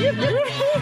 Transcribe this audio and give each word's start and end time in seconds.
Que 0.00 0.79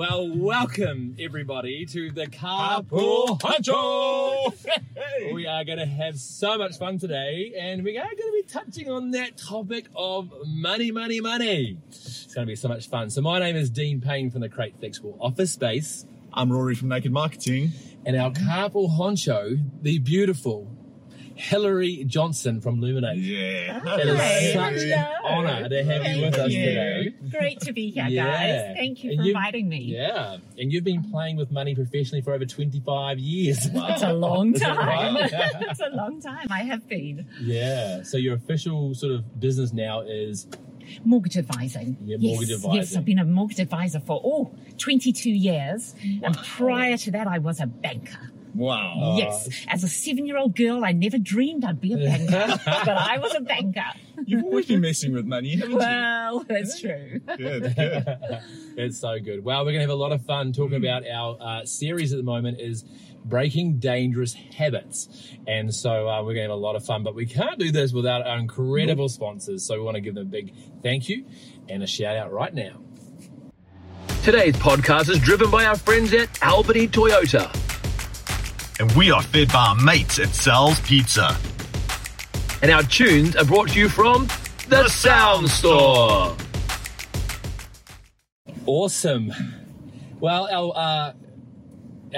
Well, 0.00 0.34
welcome 0.34 1.14
everybody 1.20 1.84
to 1.84 2.10
the 2.10 2.26
Carpool 2.26 3.38
Honcho! 3.38 4.50
We 5.34 5.46
are 5.46 5.62
going 5.62 5.76
to 5.76 5.84
have 5.84 6.18
so 6.18 6.56
much 6.56 6.78
fun 6.78 6.98
today, 6.98 7.52
and 7.60 7.84
we 7.84 7.98
are 7.98 8.06
going 8.06 8.16
to 8.16 8.32
be 8.32 8.44
touching 8.44 8.90
on 8.90 9.10
that 9.10 9.36
topic 9.36 9.88
of 9.94 10.32
money, 10.46 10.90
money, 10.90 11.20
money. 11.20 11.76
It's 11.88 12.34
going 12.34 12.46
to 12.46 12.50
be 12.50 12.56
so 12.56 12.68
much 12.68 12.88
fun. 12.88 13.10
So, 13.10 13.20
my 13.20 13.40
name 13.40 13.56
is 13.56 13.68
Dean 13.68 14.00
Payne 14.00 14.30
from 14.30 14.40
the 14.40 14.48
Crate 14.48 14.74
Flexible 14.78 15.18
Office 15.20 15.52
Space, 15.52 16.06
I'm 16.32 16.50
Rory 16.50 16.74
from 16.74 16.88
Naked 16.88 17.12
Marketing. 17.12 17.72
and 18.06 18.16
our 18.16 18.30
carpool 18.30 18.96
honcho, 18.96 19.62
the 19.82 19.98
beautiful 19.98 20.66
Hillary 21.40 22.04
Johnson 22.04 22.60
from 22.60 22.80
Luminate. 22.80 23.16
Yeah. 23.16 23.80
Ah, 23.84 23.96
it 23.96 24.06
is 24.08 24.52
such 24.52 24.82
an 24.98 25.06
honour 25.24 25.68
to 25.68 25.84
have 25.84 26.04
you 26.06 26.22
with 26.26 26.34
Thank 26.34 26.46
us 26.46 26.52
you. 26.52 26.64
today. 26.64 27.14
Great 27.30 27.60
to 27.60 27.72
be 27.72 27.90
here, 27.90 28.06
Yeah. 28.08 28.24
guys. 28.26 28.76
Thank 28.76 29.02
you 29.04 29.12
And 29.12 29.20
for 29.20 29.26
inviting 29.28 29.68
me. 29.68 29.78
Yeah, 29.78 30.36
and 30.58 30.72
you've 30.72 30.84
been 30.84 31.10
playing 31.10 31.36
with 31.36 31.50
money 31.50 31.74
professionally 31.74 32.20
for 32.22 32.34
over 32.34 32.44
25 32.44 33.18
years. 33.18 33.66
It's 33.74 34.02
a 34.02 34.12
long 34.12 34.54
Is 34.54 34.60
that 34.60 34.76
time. 34.76 35.14
right? 35.16 35.30
it's 35.70 35.80
a 35.80 35.88
long 35.96 36.20
time. 36.20 36.46
I 36.50 36.60
have 36.64 36.86
been 36.88 37.26
Yeah. 37.40 38.02
So 38.02 38.16
your 38.18 38.34
official 38.34 38.94
sort 38.94 39.12
of 39.12 39.40
business 39.40 39.72
now 39.72 40.00
is 40.02 40.46
mortgage 41.04 41.36
advising. 41.38 41.96
Yeah, 42.04 42.16
yes, 42.20 42.30
mortgage 42.32 42.48
Yes, 42.50 42.64
advising. 42.64 42.98
I've 42.98 43.04
been 43.04 43.18
a 43.18 43.24
mortgage 43.24 43.60
advisor 43.60 44.00
for 44.00 44.20
oh, 44.24 44.52
22 44.78 45.30
years, 45.30 45.94
and 46.22 46.36
prior 46.36 46.96
to 46.98 47.10
that, 47.12 47.26
I 47.26 47.38
was 47.38 47.60
a 47.60 47.66
banker. 47.66 48.30
Wow. 48.54 49.14
yes, 49.16 49.48
as 49.68 49.84
a 49.84 49.88
seven-year-old 49.88 50.56
girl, 50.56 50.84
I 50.84 50.92
never 50.92 51.18
dreamed 51.18 51.64
I'd 51.64 51.80
be 51.80 51.92
a 51.92 51.96
banker, 52.08 52.60
but 52.64 52.88
I 52.96 53.18
was 53.18 53.34
a 53.34 53.40
banker. 53.40 53.84
You've 54.26 54.44
always 54.44 54.66
been 54.66 54.80
messing 54.80 55.12
with 55.12 55.24
money, 55.24 55.56
haven't 55.56 55.76
Well, 55.76 56.44
that's 56.48 56.80
true. 56.80 57.12
you? 57.12 57.20
Good, 57.36 57.74
good. 57.76 58.04
it's 58.76 58.98
so 59.00 59.18
good. 59.20 59.44
Well, 59.44 59.64
we're 59.64 59.72
gonna 59.72 59.80
have 59.82 59.90
a 59.90 59.94
lot 59.94 60.12
of 60.12 60.24
fun 60.26 60.52
talking 60.52 60.76
about 60.76 61.04
our 61.08 61.36
uh, 61.40 61.64
series 61.64 62.12
at 62.12 62.16
the 62.18 62.22
moment 62.24 62.60
is 62.60 62.84
breaking 63.24 63.78
dangerous 63.78 64.34
habits, 64.34 65.08
and 65.46 65.72
so 65.74 66.08
uh, 66.08 66.22
we're 66.22 66.32
gonna 66.34 66.42
have 66.42 66.50
a 66.50 66.54
lot 66.54 66.76
of 66.76 66.84
fun. 66.84 67.02
But 67.02 67.14
we 67.14 67.26
can't 67.26 67.58
do 67.58 67.70
this 67.72 67.92
without 67.92 68.26
our 68.26 68.38
incredible 68.38 69.08
sponsors. 69.08 69.64
So 69.66 69.74
we 69.76 69.80
want 69.82 69.94
to 69.94 70.00
give 70.00 70.14
them 70.14 70.26
a 70.26 70.30
big 70.30 70.52
thank 70.82 71.08
you 71.08 71.24
and 71.68 71.82
a 71.82 71.86
shout 71.86 72.16
out 72.16 72.32
right 72.32 72.52
now. 72.52 72.80
Today's 74.22 74.56
podcast 74.56 75.08
is 75.08 75.18
driven 75.18 75.50
by 75.50 75.64
our 75.64 75.76
friends 75.76 76.12
at 76.12 76.28
Albany 76.42 76.86
Toyota. 76.88 77.50
And 78.80 78.90
we 78.92 79.10
are 79.10 79.20
fed 79.20 79.52
by 79.52 79.66
our 79.66 79.74
mates 79.74 80.18
at 80.18 80.28
Sal's 80.28 80.80
Pizza. 80.80 81.36
And 82.62 82.70
our 82.70 82.82
tunes 82.82 83.36
are 83.36 83.44
brought 83.44 83.68
to 83.68 83.78
you 83.78 83.90
from 83.90 84.26
The 84.68 84.88
Sound 84.88 85.50
Store. 85.50 86.34
Awesome. 88.64 89.32
Well, 90.18 90.48
our 90.50 90.72
uh, 90.74 91.12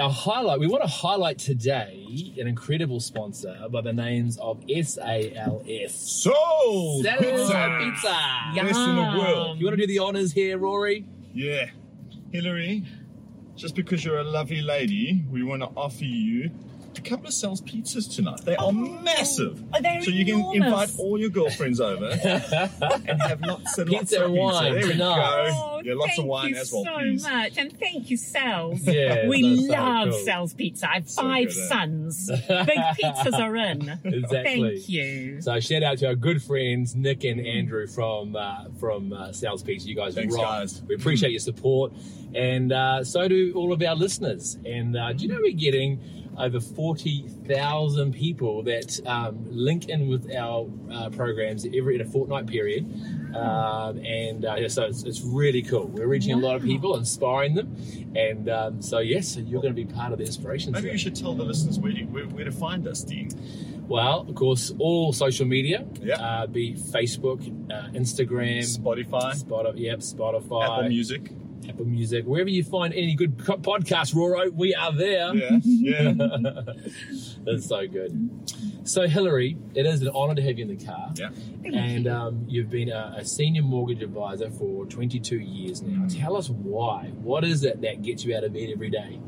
our 0.01 0.09
highlight, 0.09 0.61
we 0.61 0.67
want 0.67 0.83
to 0.83 0.89
highlight 0.89 1.37
today 1.37 2.33
an 2.39 2.47
incredible 2.47 3.01
sponsor 3.01 3.67
by 3.69 3.81
the 3.81 3.91
names 3.91 4.37
of 4.37 4.63
SALS. 4.69 5.93
Soul 5.93 7.03
Sal's 7.03 7.19
Pizza. 7.19 7.77
Pizza. 7.81 8.17
Best 8.55 8.79
in 8.79 8.95
the 8.95 9.19
world. 9.19 9.59
You 9.59 9.65
want 9.65 9.77
to 9.77 9.85
do 9.85 9.87
the 9.87 9.99
honors 9.99 10.31
here, 10.31 10.57
Rory? 10.57 11.05
Yeah. 11.33 11.71
Hillary, 12.31 12.85
just 13.55 13.75
because 13.75 14.03
you're 14.03 14.19
a 14.19 14.23
lovely 14.23 14.61
lady, 14.61 15.23
we 15.29 15.43
want 15.43 15.61
to 15.61 15.69
offer 15.75 16.03
you 16.03 16.51
couple 17.03 17.27
of 17.27 17.33
Sal's 17.33 17.61
pizzas 17.61 18.13
tonight. 18.13 18.41
They 18.45 18.55
are 18.55 18.71
massive. 18.71 19.63
Oh, 19.73 19.81
they're 19.81 20.01
so 20.01 20.11
you 20.11 20.25
can 20.25 20.35
enormous. 20.39 20.65
invite 20.65 20.89
all 20.99 21.19
your 21.19 21.29
girlfriends 21.29 21.79
over 21.81 22.05
and 22.23 23.21
have 23.21 23.41
lots 23.41 23.77
and 23.77 23.89
lots 23.89 24.09
Pizza 24.11 24.19
of 24.25 24.31
and 24.31 24.33
wine 24.39 24.73
pizza. 24.73 24.87
There 24.87 24.93
we 24.93 24.97
go. 24.97 25.13
Oh, 25.15 25.81
yeah, 25.83 25.93
lots 25.95 26.07
thank 26.07 26.19
of 26.19 26.25
wine 26.25 26.49
you 26.49 26.55
as 26.57 26.71
well, 26.71 26.83
so 26.85 26.97
please. 26.99 27.23
much, 27.23 27.57
and 27.57 27.79
thank 27.79 28.09
you, 28.09 28.17
Sal's. 28.17 28.87
Yeah, 28.93 29.27
we 29.27 29.55
that's 29.55 29.67
so 29.67 29.73
love 29.73 30.09
cool. 30.09 30.19
Sal's 30.25 30.53
Pizza. 30.53 30.89
I 30.89 30.93
have 30.95 31.09
So 31.09 31.21
five 31.23 31.47
good, 31.47 31.57
eh? 31.57 31.67
sons. 31.67 32.27
Big 32.47 32.77
pizzas 33.01 33.33
are 33.39 33.55
in. 33.55 33.89
Exactly. 34.03 34.75
Thank 34.77 34.89
you. 34.89 35.41
So 35.41 35.59
shout 35.59 35.83
out 35.83 35.97
to 35.99 36.07
our 36.07 36.15
good 36.15 36.41
friends 36.43 36.95
Nick 36.95 37.23
and 37.23 37.39
Andrew 37.45 37.87
from 37.87 38.35
uh, 38.35 38.65
from 38.79 39.11
uh, 39.13 39.31
Sal's 39.31 39.63
Pizza. 39.63 39.87
You 39.87 39.95
guys 39.95 40.15
Thanks, 40.15 40.35
rock. 40.35 40.43
guys. 40.43 40.81
We 40.87 40.95
appreciate 40.95 41.31
your 41.31 41.39
support, 41.39 41.91
and 42.35 42.71
uh, 42.71 43.03
so 43.03 43.27
do 43.27 43.53
all 43.55 43.73
of 43.73 43.81
our 43.81 43.95
listeners. 43.95 44.57
And 44.65 44.95
uh, 44.95 45.13
do 45.13 45.23
you 45.25 45.29
know 45.33 45.39
we're 45.41 45.51
getting 45.53 45.99
over 46.37 46.59
forty 46.59 47.27
thousand 47.47 48.13
people 48.13 48.63
that 48.63 48.99
um, 49.05 49.45
link 49.49 49.89
in 49.89 50.07
with 50.07 50.33
our 50.35 50.67
uh, 50.91 51.09
programs 51.09 51.65
every 51.65 51.95
in 51.95 52.01
a 52.01 52.05
fortnight 52.05 52.47
period. 52.47 52.85
Um, 53.35 53.97
and 54.05 54.45
uh, 54.45 54.55
yeah, 54.59 54.67
so 54.67 54.83
it's, 54.83 55.03
it's 55.03 55.21
really 55.21 55.63
cool. 55.63 55.87
We're 55.87 56.07
reaching 56.07 56.33
a 56.33 56.37
lot 56.37 56.55
of 56.55 56.61
people, 56.63 56.95
inspiring 56.95 57.55
them, 57.55 57.75
and 58.15 58.47
um, 58.49 58.81
so 58.81 58.99
yes, 58.99 59.29
so 59.33 59.39
you're 59.39 59.61
going 59.61 59.75
to 59.75 59.85
be 59.85 59.91
part 59.91 60.11
of 60.11 60.19
the 60.19 60.25
inspiration. 60.25 60.71
Maybe 60.71 60.91
you 60.91 60.97
should 60.97 61.15
tell 61.15 61.33
the 61.33 61.43
listeners 61.43 61.79
where, 61.79 61.91
you, 61.91 62.05
where, 62.07 62.25
where 62.25 62.45
to 62.45 62.51
find 62.51 62.87
us, 62.87 63.03
Dean. 63.03 63.29
Well, 63.87 64.25
of 64.29 64.35
course, 64.35 64.71
all 64.79 65.11
social 65.13 65.45
media, 65.45 65.85
Yeah. 66.01 66.15
uh, 66.15 66.47
be 66.47 66.73
Facebook, 66.73 67.41
uh, 67.71 67.89
Instagram, 67.89 68.59
Spotify, 68.61 69.33
Spotify, 69.43 69.73
yep, 69.75 69.99
Spotify, 69.99 70.63
Apple 70.63 70.89
Music. 70.89 71.31
Apple 71.67 71.85
Music, 71.85 72.25
wherever 72.25 72.49
you 72.49 72.63
find 72.63 72.93
any 72.93 73.15
good 73.15 73.37
co- 73.43 73.57
podcast, 73.57 74.13
Roro, 74.13 74.51
we 74.53 74.73
are 74.75 74.91
there. 74.91 75.33
Yeah, 75.35 75.59
yeah. 75.63 76.13
That's 77.45 77.67
so 77.67 77.87
good. 77.87 78.29
So, 78.83 79.07
Hillary, 79.07 79.57
it 79.75 79.85
is 79.85 80.01
an 80.01 80.09
honour 80.09 80.35
to 80.35 80.41
have 80.41 80.57
you 80.57 80.65
in 80.69 80.77
the 80.77 80.85
car. 80.85 81.11
yeah. 81.15 81.29
And 81.63 82.07
um, 82.07 82.45
you've 82.47 82.69
been 82.69 82.89
a, 82.89 83.15
a 83.17 83.25
senior 83.25 83.61
mortgage 83.61 84.01
advisor 84.01 84.49
for 84.49 84.85
22 84.85 85.39
years 85.39 85.81
now. 85.81 86.05
Tell 86.09 86.35
us 86.35 86.49
why. 86.49 87.11
What 87.21 87.43
is 87.45 87.63
it 87.63 87.81
that 87.81 88.01
gets 88.01 88.25
you 88.25 88.35
out 88.35 88.43
of 88.43 88.53
bed 88.53 88.69
every 88.71 88.89
day? 88.89 89.19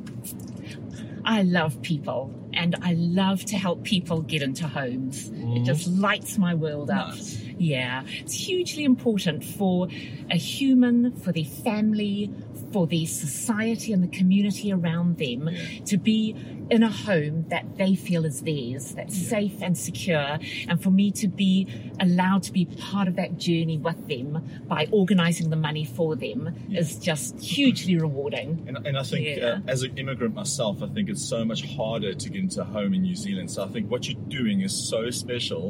I 1.24 1.42
love 1.44 1.82
people 1.82 2.34
and 2.54 2.76
I 2.82 2.94
love 2.94 3.44
to 3.46 3.58
help 3.58 3.84
people 3.84 4.22
get 4.22 4.42
into 4.42 4.68
homes. 4.68 5.32
It 5.34 5.64
just 5.64 5.88
lights 5.88 6.38
my 6.38 6.54
world 6.54 6.90
up. 6.92 7.10
Nice. 7.10 7.42
Yeah, 7.58 8.04
it's 8.20 8.34
hugely 8.34 8.84
important 8.84 9.44
for 9.44 9.88
a 10.30 10.38
human, 10.38 11.14
for 11.22 11.32
their 11.32 11.46
family, 11.46 12.30
for 12.76 12.86
the 12.88 13.06
society 13.06 13.94
and 13.94 14.04
the 14.04 14.08
community 14.20 14.70
around 14.70 15.18
them 15.18 15.48
Yeah. 15.50 15.86
to 15.86 15.96
be 15.98 16.36
in 16.70 16.84
a 16.84 16.90
home 16.92 17.46
that 17.48 17.78
they 17.78 17.96
feel 17.96 18.26
is 18.26 18.42
theirs, 18.42 18.94
that's 18.98 19.16
safe 19.16 19.62
and 19.62 19.78
secure, 19.78 20.38
and 20.68 20.84
for 20.84 20.92
me 20.92 21.10
to 21.12 21.28
be 21.30 21.68
allowed 22.02 22.44
to 22.44 22.52
be 22.52 22.66
part 22.66 23.08
of 23.08 23.16
that 23.16 23.38
journey 23.38 23.78
with 23.78 24.10
them 24.10 24.44
by 24.68 24.90
organizing 24.92 25.52
the 25.52 25.56
money 25.56 25.86
for 25.86 26.18
them 26.18 26.54
is 26.70 27.00
just 27.00 27.40
hugely 27.40 27.96
rewarding. 27.98 28.66
And, 28.68 28.86
and 28.86 28.98
I 28.98 29.04
think, 29.04 29.26
Yeah. 29.26 29.46
uh, 29.46 29.60
as 29.68 29.84
an 29.84 29.98
immigrant 29.98 30.36
myself, 30.36 30.84
I 30.84 30.88
think 30.88 31.08
it's 31.08 31.24
so 31.24 31.46
much 31.46 31.64
harder 31.78 32.14
to 32.14 32.30
get 32.30 32.42
into 32.42 32.60
a 32.60 32.66
home 32.66 32.94
in 32.94 33.04
New 33.04 33.16
Zealand. 33.16 33.52
So 33.52 33.64
I 33.64 33.68
think 33.68 33.90
what 33.90 34.10
you're 34.10 34.20
doing 34.28 34.60
is 34.68 34.74
so 34.74 35.10
special, 35.12 35.64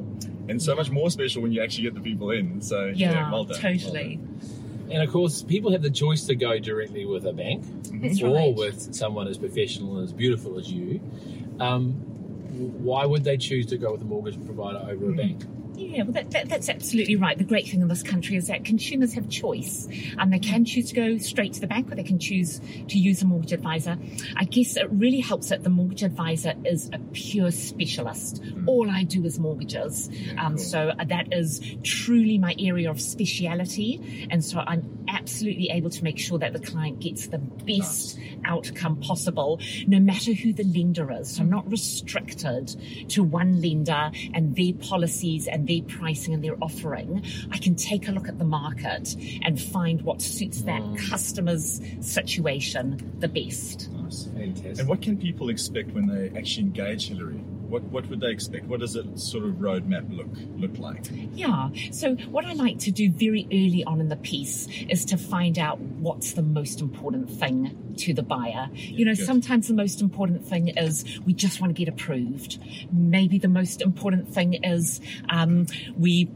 and 0.49 0.59
so 0.59 0.73
much 0.75 0.89
more 0.89 1.11
special 1.11 1.43
when 1.43 1.51
you 1.51 1.61
actually 1.61 1.83
get 1.83 1.93
the 1.93 2.01
people 2.11 2.31
in. 2.31 2.61
So 2.61 2.85
yeah, 2.87 3.11
Yeah, 3.11 3.31
well 3.31 3.43
done. 3.43 3.59
well 3.61 3.73
totally. 3.77 4.19
And 4.89 5.01
of 5.01 5.11
course, 5.11 5.41
people 5.41 5.71
have 5.71 5.81
the 5.81 5.89
choice 5.89 6.25
to 6.25 6.35
go 6.35 6.59
directly 6.59 7.05
with 7.05 7.25
a 7.25 7.33
bank 7.33 7.63
That's 8.01 8.21
or 8.21 8.33
right. 8.33 8.55
with 8.55 8.93
someone 8.93 9.27
as 9.27 9.37
professional 9.37 9.97
and 9.97 10.03
as 10.03 10.13
beautiful 10.13 10.59
as 10.59 10.71
you. 10.71 10.99
Um, 11.59 11.93
why 12.83 13.05
would 13.05 13.23
they 13.23 13.37
choose 13.37 13.65
to 13.67 13.77
go 13.77 13.91
with 13.91 14.01
a 14.01 14.05
mortgage 14.05 14.43
provider 14.45 14.79
over 14.89 15.09
a 15.09 15.13
bank? 15.13 15.43
Yeah, 15.77 16.03
well, 16.03 16.13
that, 16.13 16.31
that, 16.31 16.49
that's 16.49 16.69
absolutely 16.69 17.15
right. 17.15 17.37
The 17.37 17.43
great 17.43 17.67
thing 17.67 17.81
in 17.81 17.87
this 17.87 18.03
country 18.03 18.35
is 18.37 18.47
that 18.47 18.63
consumers 18.63 19.13
have 19.13 19.29
choice. 19.29 19.87
and 20.17 20.31
they 20.31 20.39
can 20.39 20.65
choose 20.65 20.89
to 20.89 20.95
go 20.95 21.17
straight 21.17 21.53
to 21.53 21.61
the 21.61 21.67
bank 21.67 21.91
or 21.91 21.95
they 21.95 22.03
can 22.03 22.19
choose 22.19 22.61
to 22.87 22.97
use 22.97 23.21
a 23.21 23.25
mortgage 23.25 23.51
advisor. 23.51 23.97
I 24.37 24.45
guess 24.45 24.77
it 24.77 24.89
really 24.89 25.19
helps 25.19 25.49
that 25.49 25.63
the 25.63 25.69
mortgage 25.69 26.03
advisor 26.03 26.53
is 26.65 26.89
a 26.93 26.99
pure 27.13 27.51
specialist. 27.51 28.41
Hmm. 28.43 28.69
All 28.69 28.89
I 28.89 29.03
do 29.03 29.25
is 29.25 29.39
mortgages. 29.39 30.09
Um, 30.37 30.55
cool. 30.55 30.57
So 30.57 30.89
uh, 30.97 31.03
that 31.05 31.33
is 31.33 31.61
truly 31.83 32.37
my 32.37 32.55
area 32.59 32.89
of 32.89 33.01
speciality. 33.01 34.27
And 34.31 34.43
so 34.43 34.59
I'm 34.59 35.05
absolutely 35.07 35.69
able 35.71 35.89
to 35.89 36.03
make 36.03 36.17
sure 36.17 36.39
that 36.39 36.53
the 36.53 36.59
client 36.59 36.99
gets 36.99 37.27
the 37.27 37.37
best 37.37 38.17
outcome 38.45 38.97
possible, 38.97 39.59
no 39.87 39.99
matter 39.99 40.33
who 40.33 40.53
the 40.53 40.63
lender 40.63 41.11
is. 41.11 41.35
So 41.35 41.41
I'm 41.41 41.47
hmm. 41.47 41.55
not 41.55 41.69
restricted 41.69 42.75
to 43.09 43.23
one 43.23 43.61
lender 43.61 44.11
and 44.33 44.55
their 44.55 44.73
policies 44.73 45.47
and 45.47 45.64
their 45.65 45.81
pricing 45.81 46.33
and 46.33 46.43
their 46.43 46.55
offering. 46.63 47.23
I 47.51 47.57
can 47.57 47.75
take 47.75 48.07
a 48.07 48.11
look 48.11 48.27
at 48.27 48.37
the 48.37 48.45
market 48.45 49.15
and 49.43 49.61
find 49.61 50.01
what 50.01 50.21
suits 50.21 50.61
that 50.61 50.81
mm. 50.81 51.09
customer's 51.09 51.81
situation 52.01 53.13
the 53.19 53.27
best. 53.27 53.89
Nice. 53.91 54.25
Fantastic. 54.25 54.79
And 54.79 54.89
what 54.89 55.01
can 55.01 55.17
people 55.17 55.49
expect 55.49 55.91
when 55.91 56.07
they 56.07 56.37
actually 56.37 56.67
engage 56.67 57.09
Hillary? 57.09 57.41
What 57.69 57.83
what 57.83 58.07
would 58.09 58.19
they 58.19 58.31
expect? 58.31 58.65
What 58.65 58.79
does 58.79 58.95
a 58.95 59.17
sort 59.17 59.45
of 59.45 59.55
roadmap 59.55 60.15
look 60.15 60.27
look 60.55 60.77
like? 60.77 61.05
Yeah. 61.33 61.69
So 61.91 62.15
what 62.15 62.45
I 62.45 62.53
like 62.53 62.79
to 62.79 62.91
do 62.91 63.11
very 63.11 63.45
early 63.51 63.83
on 63.85 63.99
in 64.01 64.09
the 64.09 64.15
piece 64.15 64.67
is 64.89 65.05
to 65.05 65.17
find 65.17 65.57
out 65.59 65.79
what's 65.79 66.33
the 66.33 66.41
most 66.41 66.81
important 66.81 67.29
thing 67.29 67.95
to 67.97 68.13
the 68.13 68.23
buyer. 68.23 68.69
you 68.73 69.05
know, 69.05 69.15
good. 69.15 69.25
sometimes 69.25 69.67
the 69.67 69.73
most 69.73 70.01
important 70.01 70.45
thing 70.45 70.69
is 70.69 71.19
we 71.25 71.33
just 71.33 71.61
want 71.61 71.75
to 71.75 71.85
get 71.85 71.91
approved. 71.91 72.59
Maybe 72.91 73.37
the 73.37 73.47
most 73.47 73.81
important 73.81 74.33
thing 74.33 74.63
is 74.63 74.99
um, 75.29 75.67
we 75.97 76.29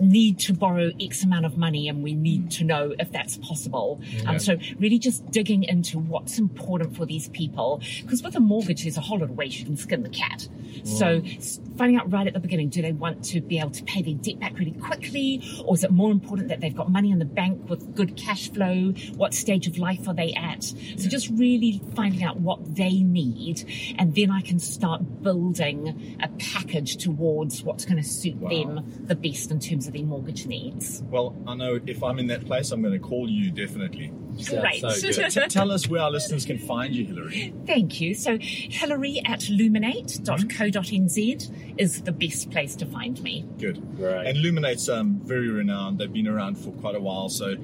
need 0.00 0.38
to 0.38 0.52
borrow 0.52 0.90
X 1.00 1.22
amount 1.24 1.46
of 1.46 1.56
money 1.56 1.88
and 1.88 2.02
we 2.02 2.14
need 2.14 2.50
to 2.52 2.64
know 2.64 2.94
if 2.98 3.10
that's 3.12 3.36
possible. 3.38 4.00
Um, 4.26 4.38
so 4.38 4.56
really 4.78 4.98
just 4.98 5.30
digging 5.30 5.64
into 5.64 5.98
what's 5.98 6.38
important 6.38 6.96
for 6.96 7.06
these 7.06 7.28
people. 7.28 7.82
Because 8.02 8.22
with 8.22 8.36
a 8.36 8.40
mortgage, 8.40 8.82
there's 8.82 8.96
a 8.96 9.00
whole 9.00 9.18
lot 9.18 9.30
of 9.30 9.36
ways 9.36 9.58
you 9.58 9.64
can 9.64 9.76
skin 9.76 10.02
the 10.02 10.08
cat. 10.08 10.48
So 10.84 11.20
mm. 11.20 11.76
finding 11.78 11.98
out 11.98 12.10
right 12.12 12.26
at 12.26 12.34
the 12.34 12.40
beginning, 12.40 12.68
do 12.68 12.82
they 12.82 12.92
want 12.92 13.24
to 13.26 13.40
be 13.40 13.58
able 13.58 13.70
to 13.70 13.84
pay 13.84 14.02
their 14.02 14.14
debt 14.14 14.38
back 14.40 14.58
really 14.58 14.72
quickly? 14.72 15.42
Or 15.64 15.74
is 15.74 15.84
it 15.84 15.90
more 15.90 16.10
important 16.10 16.48
that 16.48 16.60
they've 16.60 16.76
got 16.76 16.90
money 16.90 17.10
in 17.10 17.18
the 17.18 17.24
bank 17.24 17.68
with 17.68 17.94
good 17.94 18.16
cash 18.16 18.50
flow? 18.50 18.92
What 19.16 19.34
stage 19.34 19.66
of 19.66 19.78
life 19.78 20.08
are 20.08 20.14
they 20.14 20.32
at? 20.34 20.64
So 20.64 21.08
just 21.08 21.30
really 21.30 21.80
finding 21.94 22.22
out 22.22 22.40
what 22.40 22.76
they 22.76 23.02
need. 23.02 23.64
And 23.98 24.14
then 24.14 24.30
I 24.30 24.40
can 24.40 24.58
start 24.58 25.22
building 25.22 26.16
a 26.22 26.28
package 26.38 26.96
towards 26.96 27.62
what's 27.62 27.84
going 27.84 28.02
to 28.02 28.08
suit 28.08 28.36
Wow. 28.36 28.50
them 28.50 29.06
the 29.06 29.14
best 29.14 29.50
in 29.50 29.60
terms 29.60 29.86
of 29.86 29.94
their 29.94 30.02
mortgage 30.02 30.46
needs. 30.46 31.02
Well, 31.06 31.34
I 31.46 31.54
know 31.54 31.80
if 31.86 32.02
I'm 32.02 32.18
in 32.18 32.26
that 32.28 32.44
place, 32.44 32.70
I'm 32.70 32.82
going 32.82 32.92
to 32.92 32.98
call 32.98 33.28
you 33.28 33.50
definitely. 33.50 34.12
Sounds 34.38 34.62
Right. 34.62 34.80
so. 34.80 35.28
T- 35.28 35.40
tell 35.48 35.70
us 35.72 35.88
where 35.88 36.02
our 36.02 36.10
listeners 36.10 36.44
can 36.44 36.58
find 36.58 36.94
you, 36.94 37.06
Hilary. 37.06 37.52
Thank 37.66 38.00
you. 38.00 38.14
So 38.14 38.38
Hilary 38.40 39.20
at 39.24 39.40
luminate.co.nz 39.40 41.50
is 41.78 42.02
the 42.02 42.12
best 42.12 42.50
place 42.50 42.74
to 42.76 42.86
find 42.86 43.20
me. 43.22 43.44
Good. 43.58 43.98
Right. 44.00 44.26
And 44.26 44.38
Luminate's 44.38 44.88
um, 44.88 45.20
very 45.24 45.48
renowned. 45.48 45.98
They've 45.98 46.12
been 46.12 46.28
around 46.28 46.56
for 46.56 46.70
quite 46.72 46.94
a 46.94 47.00
while, 47.00 47.28
so 47.28 47.56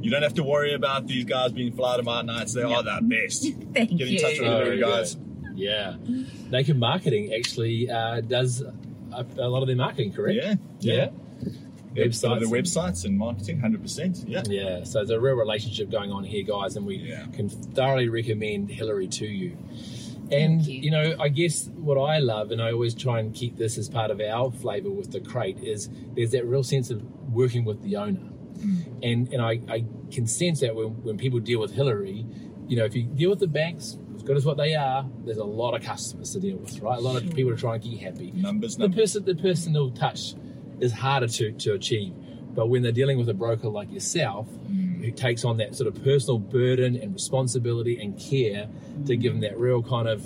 you 0.00 0.10
don't 0.10 0.22
have 0.22 0.34
to 0.34 0.44
worry 0.44 0.74
about 0.74 1.06
these 1.06 1.24
guys 1.24 1.52
being 1.52 1.72
fly 1.72 1.96
about 1.96 2.26
nights. 2.26 2.52
They 2.54 2.62
are 2.62 2.82
the 2.82 2.98
best. 3.02 3.42
Thank 3.74 3.96
Get 3.96 4.08
in 4.08 4.14
you. 4.14 4.18
touch 4.20 4.38
with 4.38 4.48
Oh, 4.48 4.58
Hillary, 4.58 4.76
good. 4.78 4.84
guys. 4.86 5.16
Yeah. 5.54 5.96
Naked 6.50 6.78
Marketing 6.78 7.32
actually 7.34 7.90
uh, 7.90 8.20
does 8.20 8.60
a, 8.60 8.74
a 9.38 9.48
lot 9.48 9.62
of 9.62 9.66
their 9.68 9.76
marketing, 9.76 10.12
correct? 10.12 10.36
Yeah. 10.42 10.54
Yeah. 10.80 10.94
Yeah, 10.94 11.08
some 12.12 12.32
of 12.32 12.40
the 12.40 12.46
Websites. 12.46 12.76
websites 12.76 13.04
and 13.04 13.16
marketing, 13.18 13.60
hundred 13.60 13.82
percent. 13.82 14.24
Yeah. 14.26 14.42
Yeah, 14.46 14.84
so 14.84 14.98
there's 14.98 15.10
a 15.10 15.20
real 15.20 15.34
relationship 15.34 15.90
going 15.90 16.10
on 16.10 16.24
here, 16.24 16.42
guys, 16.44 16.76
and 16.76 16.86
we 16.86 16.96
Yeah. 16.96 17.26
can 17.32 17.48
thoroughly 17.48 18.08
recommend 18.08 18.70
Hillary 18.70 19.08
to 19.08 19.26
you. 19.26 19.56
And 20.32 20.64
you. 20.66 20.80
you 20.84 20.90
know, 20.90 21.14
I 21.20 21.28
guess 21.28 21.68
what 21.76 21.98
I 21.98 22.18
love, 22.18 22.50
and 22.50 22.60
I 22.62 22.72
always 22.72 22.94
try 22.94 23.20
and 23.20 23.34
keep 23.34 23.56
this 23.56 23.76
as 23.76 23.88
part 23.88 24.10
of 24.10 24.20
our 24.20 24.50
flavour 24.50 24.90
with 24.90 25.12
the 25.12 25.20
crate, 25.20 25.58
is 25.62 25.88
there's 26.16 26.30
that 26.30 26.46
real 26.46 26.62
sense 26.62 26.90
of 26.90 27.02
working 27.30 27.64
with 27.64 27.82
the 27.82 27.96
owner, 27.96 28.20
mm. 28.58 28.84
and 29.02 29.32
and 29.32 29.42
I, 29.42 29.60
I 29.68 29.84
can 30.10 30.26
sense 30.26 30.60
that 30.60 30.74
when 30.74 31.02
when 31.02 31.18
people 31.18 31.40
deal 31.40 31.60
with 31.60 31.72
Hillary, 31.72 32.24
you 32.66 32.76
know, 32.76 32.84
if 32.86 32.94
you 32.94 33.02
deal 33.04 33.30
with 33.30 33.40
the 33.40 33.46
banks, 33.46 33.98
as 34.16 34.22
good 34.22 34.36
as 34.38 34.46
what 34.46 34.56
they 34.56 34.74
are, 34.74 35.06
there's 35.24 35.36
a 35.36 35.44
lot 35.44 35.74
of 35.74 35.82
customers 35.82 36.30
to 36.32 36.40
deal 36.40 36.56
with, 36.56 36.80
right? 36.80 36.98
A 36.98 37.02
lot 37.02 37.22
of 37.22 37.34
people 37.34 37.50
to 37.52 37.56
try 37.58 37.74
and 37.74 37.82
keep 37.84 38.00
happy. 38.00 38.32
Numbers, 38.34 38.76
The 38.76 38.84
numbers. 38.84 39.12
person, 39.12 39.24
the 39.26 39.34
personal 39.34 39.90
touch 39.90 40.34
is 40.80 40.92
harder 40.92 41.28
to, 41.28 41.52
to 41.52 41.72
achieve. 41.74 42.14
But 42.54 42.68
when 42.68 42.82
they're 42.82 42.92
dealing 42.92 43.18
with 43.18 43.28
a 43.28 43.34
broker 43.34 43.68
like 43.68 43.90
yourself, 43.90 44.48
mm. 44.48 45.04
who 45.04 45.10
takes 45.10 45.44
on 45.44 45.56
that 45.56 45.74
sort 45.74 45.88
of 45.88 46.02
personal 46.04 46.38
burden 46.38 46.96
and 46.96 47.12
responsibility 47.12 48.00
and 48.00 48.18
care 48.18 48.68
to 49.06 49.16
give 49.16 49.32
them 49.32 49.40
that 49.42 49.58
real 49.58 49.82
kind 49.82 50.08
of, 50.08 50.24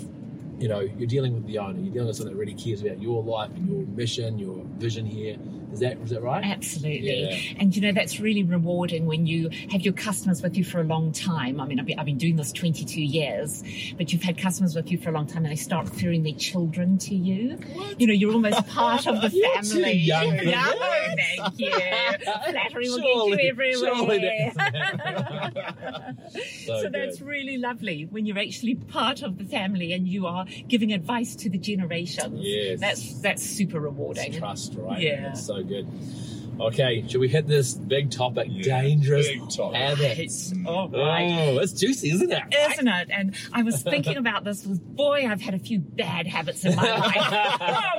you 0.59 0.67
know, 0.67 0.79
you're 0.79 1.07
dealing 1.07 1.33
with 1.33 1.47
the 1.47 1.57
owner, 1.57 1.79
you're 1.79 1.93
dealing 1.93 2.07
with 2.07 2.17
someone 2.17 2.33
that 2.33 2.39
really 2.39 2.53
cares 2.53 2.81
about 2.81 3.01
your 3.01 3.23
life 3.23 3.49
and 3.55 3.67
your 3.67 3.87
mission, 3.87 4.37
your 4.37 4.63
vision 4.77 5.05
here. 5.05 5.37
Is 5.71 5.79
that 5.81 5.97
is 5.99 6.09
that 6.09 6.21
right? 6.21 6.43
Absolutely. 6.43 7.21
Yeah. 7.29 7.53
And 7.59 7.75
you 7.75 7.81
know, 7.81 7.91
that's 7.91 8.19
really 8.19 8.43
rewarding 8.43 9.05
when 9.05 9.27
you 9.27 9.49
have 9.71 9.81
your 9.81 9.93
customers 9.93 10.41
with 10.41 10.57
you 10.57 10.63
for 10.63 10.79
a 10.81 10.83
long 10.83 11.11
time. 11.11 11.59
I 11.61 11.65
mean, 11.65 11.79
I've 11.79 11.85
been, 11.85 11.99
I've 11.99 12.05
been 12.05 12.17
doing 12.17 12.35
this 12.37 12.51
22 12.51 13.01
years, 13.01 13.63
but 13.97 14.11
you've 14.11 14.23
had 14.23 14.37
customers 14.37 14.75
with 14.75 14.91
you 14.91 14.97
for 14.97 15.09
a 15.09 15.13
long 15.13 15.27
time 15.27 15.43
and 15.45 15.51
they 15.51 15.55
start 15.55 15.89
referring 15.89 16.23
their 16.23 16.33
children 16.33 16.97
to 16.99 17.15
you. 17.15 17.57
You 17.97 18.07
know, 18.07 18.13
you're 18.13 18.33
almost 18.33 18.65
part 18.67 19.05
of 19.07 19.21
the 19.21 19.29
family. 19.55 19.93
young 19.93 20.37
for 20.37 20.43
yeah, 20.43 20.65
oh, 20.73 21.15
thank 21.37 21.59
you. 21.59 21.71
Flattery 22.51 22.89
will 22.89 23.29
get 23.29 23.43
you 23.43 23.49
everywhere. 23.49 23.95
surely 23.95 24.17
that- 24.55 26.15
so 26.65 26.89
that's 26.89 27.21
really 27.21 27.57
lovely 27.57 28.05
when 28.09 28.25
you're 28.25 28.39
actually 28.39 28.75
part 28.75 29.21
of 29.21 29.37
the 29.37 29.43
family 29.43 29.93
and 29.93 30.07
you 30.07 30.25
are 30.27 30.45
giving 30.67 30.93
advice 30.93 31.35
to 31.35 31.49
the 31.49 31.57
generations. 31.57 32.39
Yes. 32.41 32.79
That's 32.79 33.19
that's 33.21 33.43
super 33.43 33.77
It's 33.77 33.83
rewarding. 33.83 34.33
trust, 34.33 34.73
right? 34.75 34.99
Yeah. 34.99 35.31
It's 35.31 35.45
so 35.45 35.58
good. 35.63 36.38
Okay, 36.59 37.05
should 37.07 37.21
we 37.21 37.29
hit 37.29 37.47
this 37.47 37.73
big 37.73 38.11
topic? 38.11 38.47
Yeah, 38.49 38.81
dangerous 38.81 39.27
big 39.27 39.49
topic. 39.49 39.77
habits. 39.79 40.53
All 40.65 40.89
right. 40.89 41.47
Oh, 41.47 41.57
it's 41.59 41.71
juicy, 41.73 42.09
isn't 42.11 42.31
it? 42.31 42.43
Isn't 42.71 42.87
it? 42.87 43.09
And 43.11 43.35
I 43.53 43.63
was 43.63 43.81
thinking 43.81 44.17
about 44.17 44.43
this 44.43 44.65
was 44.65 44.77
boy, 44.79 45.25
I've 45.25 45.41
had 45.41 45.53
a 45.53 45.59
few 45.59 45.79
bad 45.79 46.27
habits 46.27 46.65
in 46.65 46.75
my 46.75 46.83
life. 46.97 47.15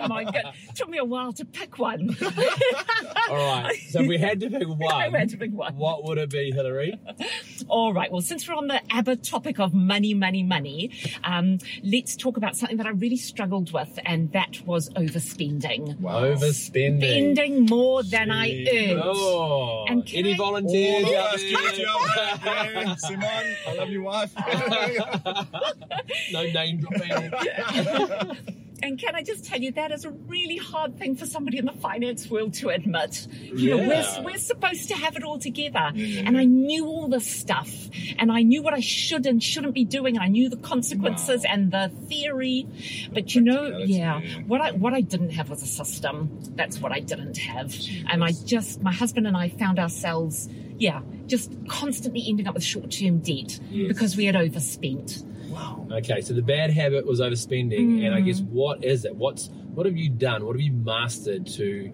oh 0.02 0.08
my 0.08 0.24
god. 0.24 0.52
Took 0.74 0.90
me 0.90 0.98
a 0.98 1.04
while 1.04 1.32
to 1.34 1.44
pick 1.44 1.78
one. 1.78 2.14
All 3.30 3.36
right. 3.36 3.78
So 3.90 4.00
if 4.00 4.06
we 4.08 4.18
had 4.18 4.40
to 4.40 4.50
pick 4.50 4.68
one, 4.68 5.12
We 5.12 5.18
had 5.18 5.30
to 5.30 5.36
pick 5.38 5.52
one. 5.52 5.76
what 5.76 6.04
would 6.04 6.18
it 6.18 6.28
be, 6.30 6.50
Hillary? 6.50 7.00
All 7.68 7.92
right. 7.94 8.12
Well, 8.12 8.20
since 8.22 8.46
we're 8.48 8.56
on 8.56 8.66
the 8.66 8.80
ABBA 8.90 9.16
topic 9.16 9.58
of 9.58 9.72
money, 9.72 10.12
money, 10.14 10.42
money, 10.42 10.90
um, 11.24 11.58
let's 11.82 12.14
talk 12.16 12.36
about 12.36 12.56
something 12.56 12.76
that 12.76 12.86
I 12.86 12.90
really 12.90 13.16
struggled 13.16 13.72
with, 13.72 13.98
and 14.04 14.30
that 14.32 14.60
was 14.66 14.90
overspending. 14.90 15.96
Overspending. 16.00 16.98
Spending 17.00 17.66
more 17.66 18.02
than 18.02 18.30
I 18.30 18.49
Earned. 18.50 19.02
Oh, 19.04 19.84
And 19.88 20.08
any 20.14 20.34
I- 20.34 20.36
volunteers 20.36 21.04
out 21.06 21.30
let's 21.32 21.42
give 21.42 21.60
it 21.60 21.74
to 21.76 21.82
there? 22.44 22.72
Yeah, 22.84 22.94
Simon, 22.96 23.56
I 23.68 23.74
love 23.74 23.90
your 23.90 24.02
wife. 24.02 24.32
no 26.32 26.42
name 26.42 26.80
dropping. 26.80 27.32
And 28.82 28.98
can 28.98 29.14
I 29.14 29.22
just 29.22 29.44
tell 29.44 29.60
you, 29.60 29.72
that 29.72 29.92
is 29.92 30.04
a 30.04 30.10
really 30.10 30.56
hard 30.56 30.98
thing 30.98 31.14
for 31.14 31.26
somebody 31.26 31.58
in 31.58 31.66
the 31.66 31.72
finance 31.72 32.30
world 32.30 32.54
to 32.54 32.70
admit. 32.70 33.26
You 33.42 33.76
know, 33.76 33.82
Yeah. 33.82 34.18
we're, 34.20 34.24
we're 34.32 34.38
supposed 34.38 34.88
to 34.88 34.94
have 34.94 35.16
it 35.16 35.22
all 35.22 35.38
together. 35.38 35.90
Yeah. 35.94 36.22
And 36.26 36.38
I 36.38 36.44
knew 36.44 36.86
all 36.86 37.08
this 37.08 37.26
stuff. 37.26 37.70
And 38.18 38.32
I 38.32 38.42
knew 38.42 38.62
what 38.62 38.72
I 38.74 38.80
should 38.80 39.26
and 39.26 39.42
shouldn't 39.42 39.74
be 39.74 39.84
doing. 39.84 40.18
I 40.18 40.28
knew 40.28 40.48
the 40.48 40.56
consequences 40.56 41.44
Wow. 41.44 41.50
and 41.52 41.70
the 41.70 41.90
theory. 42.08 42.66
But 43.12 43.34
you 43.34 43.42
know, 43.42 43.78
yeah, 43.78 44.20
what 44.46 44.60
I, 44.60 44.70
what 44.72 44.94
I 44.94 45.00
didn't 45.02 45.30
have 45.30 45.50
was 45.50 45.62
a 45.62 45.66
system. 45.66 46.30
That's 46.56 46.80
what 46.80 46.92
I 46.92 47.00
didn't 47.00 47.36
have. 47.38 47.74
And 48.08 48.24
I 48.24 48.32
just, 48.32 48.82
my 48.82 48.92
husband 48.92 49.26
and 49.26 49.36
I 49.36 49.48
found 49.50 49.78
ourselves, 49.78 50.48
yeah, 50.78 51.02
just 51.26 51.52
constantly 51.68 52.24
ending 52.26 52.48
up 52.48 52.54
with 52.54 52.64
short-term 52.64 53.18
debt 53.18 53.60
Yes. 53.70 53.88
because 53.88 54.16
we 54.16 54.24
had 54.24 54.36
overspent. 54.36 55.22
Wow. 55.50 55.86
Okay, 55.90 56.20
so 56.20 56.34
the 56.34 56.42
bad 56.42 56.70
habit 56.70 57.06
was 57.06 57.20
overspending, 57.20 58.04
and 58.06 58.14
I 58.14 58.20
Mm. 58.20 58.26
guess 58.26 58.40
what 58.40 58.84
is 58.84 59.04
it? 59.04 59.14
What's 59.16 59.48
what 59.74 59.86
have 59.86 59.96
you 59.96 60.08
done? 60.08 60.44
What 60.44 60.56
have 60.56 60.60
you 60.60 60.72
mastered 60.72 61.46
to 61.46 61.90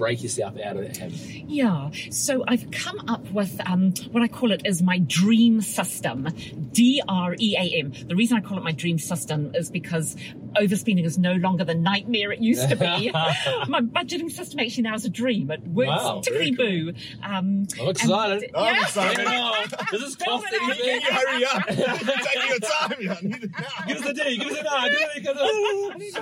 break 0.00 0.22
yourself 0.22 0.58
out 0.64 0.76
of 0.76 0.82
that 0.82 0.96
habit? 0.96 1.14
Yeah, 1.46 1.90
so 2.10 2.42
I've 2.48 2.70
come 2.70 2.98
up 3.08 3.30
with 3.30 3.60
um, 3.68 3.92
what 4.10 4.22
I 4.22 4.28
call 4.28 4.50
it 4.50 4.62
is 4.64 4.80
my 4.82 4.98
dream 5.00 5.60
system, 5.60 6.26
D 6.72 7.02
R 7.06 7.36
E 7.38 7.54
A 7.56 7.78
M. 7.80 7.92
The 8.08 8.16
reason 8.16 8.38
I 8.38 8.40
call 8.40 8.56
it 8.58 8.64
my 8.64 8.72
dream 8.72 8.98
system 8.98 9.52
is 9.54 9.70
because 9.70 10.16
overspending 10.56 11.04
is 11.04 11.18
no 11.18 11.34
longer 11.34 11.64
the 11.64 11.74
nightmare 11.74 12.32
it 12.32 12.40
used 12.40 12.68
to 12.70 12.76
be. 12.76 13.10
my 13.68 13.80
budgeting 13.82 14.30
system 14.30 14.58
actually 14.60 14.84
now 14.84 14.94
is 14.94 15.04
a 15.04 15.10
dream. 15.10 15.50
It 15.50 15.62
works 15.68 15.88
Wow, 15.90 16.22
tickety 16.24 16.56
very 16.56 16.82
boo. 16.92 16.92
Um, 17.22 17.66
I'm 17.80 17.88
excited. 17.88 18.42
and- 18.44 18.56
I'm 18.56 18.82
excited. 18.82 19.16
Bring 19.24 19.28
it 19.28 19.40
on. 19.40 19.68
This 19.92 20.02
is 20.08 20.16
Build 20.16 20.42
costing 20.42 20.66
me. 20.66 20.72
up. 20.72 20.78
You 20.78 21.12
hurry 21.12 21.44
up? 21.44 21.66
Take 21.68 22.48
your 22.48 22.58
time. 22.60 22.94
You 23.00 23.28
need 23.28 23.44
it 23.44 23.50
now. 23.52 23.86
Give 23.86 23.96
us 23.98 24.06
a 24.06 24.14
D. 24.14 24.38
Give 24.38 24.48
us 24.50 24.58
an 24.58 24.66
I. 24.66 24.88
Give 25.20 25.36
us 25.36 26.16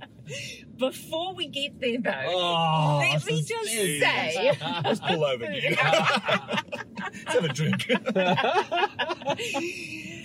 a 0.00 0.08
Before 0.76 1.34
we 1.34 1.48
get 1.48 1.80
there 1.80 2.00
though, 2.00 2.28
Oh, 2.28 2.98
let 3.00 3.26
me 3.26 3.42
just 3.42 3.70
suspense. 3.70 4.34
say. 4.34 4.58
Let's 4.84 5.00
pull 5.00 5.24
over, 5.24 5.46
dude. 5.46 5.64
Let's 5.78 7.34
have 7.34 7.44
a 7.44 7.48
drink. 7.48 7.86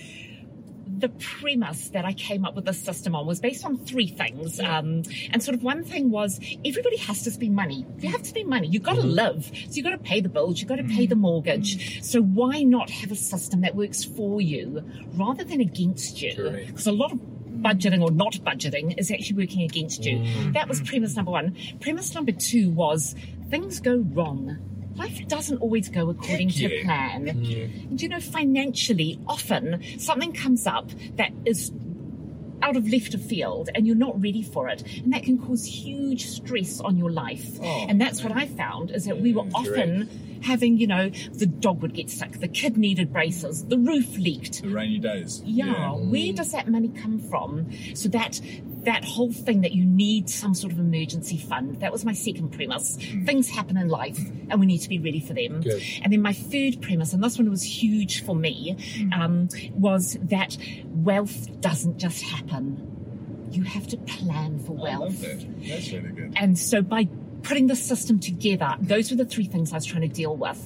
the 1.00 1.08
premise 1.08 1.88
that 1.90 2.04
I 2.04 2.12
came 2.12 2.44
up 2.44 2.54
with 2.54 2.66
this 2.66 2.80
system 2.80 3.14
on 3.14 3.26
was 3.26 3.40
based 3.40 3.64
on 3.64 3.78
three 3.78 4.08
things. 4.08 4.60
Um, 4.60 5.02
and 5.30 5.42
sort 5.42 5.54
of 5.54 5.62
one 5.62 5.84
thing 5.84 6.10
was 6.10 6.38
everybody 6.64 6.96
has 6.98 7.22
to 7.22 7.30
spend 7.30 7.54
money. 7.54 7.86
You 7.98 8.10
have 8.10 8.22
to 8.22 8.28
spend 8.28 8.48
money. 8.48 8.68
You've 8.68 8.82
got 8.82 8.96
to 8.96 9.00
mm-hmm. 9.00 9.10
live. 9.10 9.46
So 9.46 9.70
you've 9.70 9.84
got 9.84 9.90
to 9.90 9.98
pay 9.98 10.20
the 10.20 10.28
bills. 10.28 10.60
You've 10.60 10.68
got 10.68 10.76
to 10.76 10.84
pay 10.84 11.06
the 11.06 11.14
mm-hmm. 11.14 11.22
mortgage. 11.22 11.78
Mm-hmm. 11.78 12.02
So 12.02 12.22
why 12.22 12.62
not 12.62 12.90
have 12.90 13.10
a 13.10 13.16
system 13.16 13.62
that 13.62 13.74
works 13.74 14.04
for 14.04 14.40
you 14.40 14.84
rather 15.14 15.44
than 15.44 15.60
against 15.60 16.20
you? 16.20 16.64
Because 16.66 16.86
a 16.86 16.92
lot 16.92 17.12
of 17.12 17.20
budgeting 17.50 18.02
or 18.02 18.10
not 18.10 18.32
budgeting 18.44 18.98
is 18.98 19.10
actually 19.10 19.44
working 19.44 19.62
against 19.62 20.04
you. 20.04 20.52
That 20.52 20.68
was 20.68 20.80
premise 20.80 21.16
number 21.16 21.30
one. 21.32 21.56
Premise 21.80 22.14
number 22.14 22.32
two 22.32 22.70
was 22.70 23.14
things 23.50 23.80
go 23.80 23.96
wrong. 24.12 24.58
Life 24.96 25.26
doesn't 25.28 25.58
always 25.58 25.88
go 25.88 26.10
according 26.10 26.50
to 26.50 26.82
plan. 26.82 27.28
And 27.28 28.00
you 28.00 28.08
know, 28.08 28.20
financially, 28.20 29.18
often 29.26 29.82
something 29.98 30.32
comes 30.32 30.66
up 30.66 30.90
that 31.16 31.32
is 31.44 31.70
out 32.62 32.76
of 32.76 32.88
left 32.88 33.14
of 33.14 33.24
field 33.24 33.70
and 33.74 33.86
you're 33.86 33.96
not 33.96 34.20
ready 34.20 34.42
for 34.42 34.68
it. 34.68 34.82
And 34.98 35.12
that 35.12 35.22
can 35.22 35.38
cause 35.38 35.64
huge 35.64 36.26
stress 36.26 36.80
on 36.80 36.96
your 36.96 37.10
life. 37.10 37.58
Oh, 37.62 37.86
and 37.88 38.00
that's 38.00 38.22
what 38.22 38.32
I 38.32 38.46
found 38.46 38.90
is 38.90 39.04
that 39.04 39.20
we 39.20 39.32
were 39.32 39.42
correct. 39.42 39.54
often 39.54 40.40
having, 40.42 40.78
you 40.78 40.86
know, 40.86 41.10
the 41.32 41.46
dog 41.46 41.82
would 41.82 41.94
get 41.94 42.10
stuck, 42.10 42.32
the 42.32 42.48
kid 42.48 42.76
needed 42.76 43.12
braces, 43.12 43.64
the 43.66 43.78
roof 43.78 44.16
leaked. 44.16 44.62
The 44.62 44.68
rainy 44.68 44.98
days. 44.98 45.42
Yeah, 45.44 45.92
where 45.92 46.32
does 46.32 46.52
that 46.52 46.68
money 46.68 46.88
come 46.88 47.18
from? 47.18 47.70
So 47.94 48.08
that 48.10 48.40
that 48.84 49.04
whole 49.04 49.32
thing 49.32 49.60
that 49.62 49.72
you 49.72 49.84
need 49.84 50.30
some 50.30 50.54
sort 50.54 50.72
of 50.72 50.78
emergency 50.78 51.36
fund. 51.36 51.80
That 51.80 51.92
was 51.92 52.04
my 52.04 52.12
second 52.12 52.50
premise. 52.50 52.96
Things 53.24 53.48
happen 53.48 53.76
in 53.76 53.88
life 53.88 54.18
and 54.48 54.60
we 54.60 54.66
need 54.66 54.78
to 54.78 54.88
be 54.88 54.98
ready 54.98 55.20
for 55.20 55.34
them. 55.34 55.60
Good. 55.60 55.82
And 56.02 56.12
then 56.12 56.22
my 56.22 56.32
third 56.32 56.80
premise, 56.80 57.12
and 57.12 57.22
this 57.22 57.38
one 57.38 57.50
was 57.50 57.62
huge 57.62 58.24
for 58.24 58.34
me, 58.34 58.76
um, 59.14 59.48
was 59.72 60.16
that 60.22 60.56
wealth 60.86 61.60
doesn't 61.60 61.98
just 61.98 62.22
happen. 62.22 63.48
You 63.50 63.64
have 63.64 63.86
to 63.88 63.96
plan 63.96 64.58
for 64.60 64.72
I 64.72 64.96
love 64.96 65.00
wealth. 65.00 65.20
that. 65.22 65.68
That's 65.68 65.92
really 65.92 66.10
good. 66.10 66.34
And 66.36 66.58
so 66.58 66.82
by 66.82 67.08
putting 67.42 67.66
the 67.66 67.76
system 67.76 68.18
together, 68.18 68.74
those 68.80 69.10
were 69.10 69.16
the 69.16 69.24
three 69.24 69.44
things 69.44 69.72
I 69.72 69.76
was 69.76 69.84
trying 69.84 70.02
to 70.02 70.08
deal 70.08 70.36
with. 70.36 70.58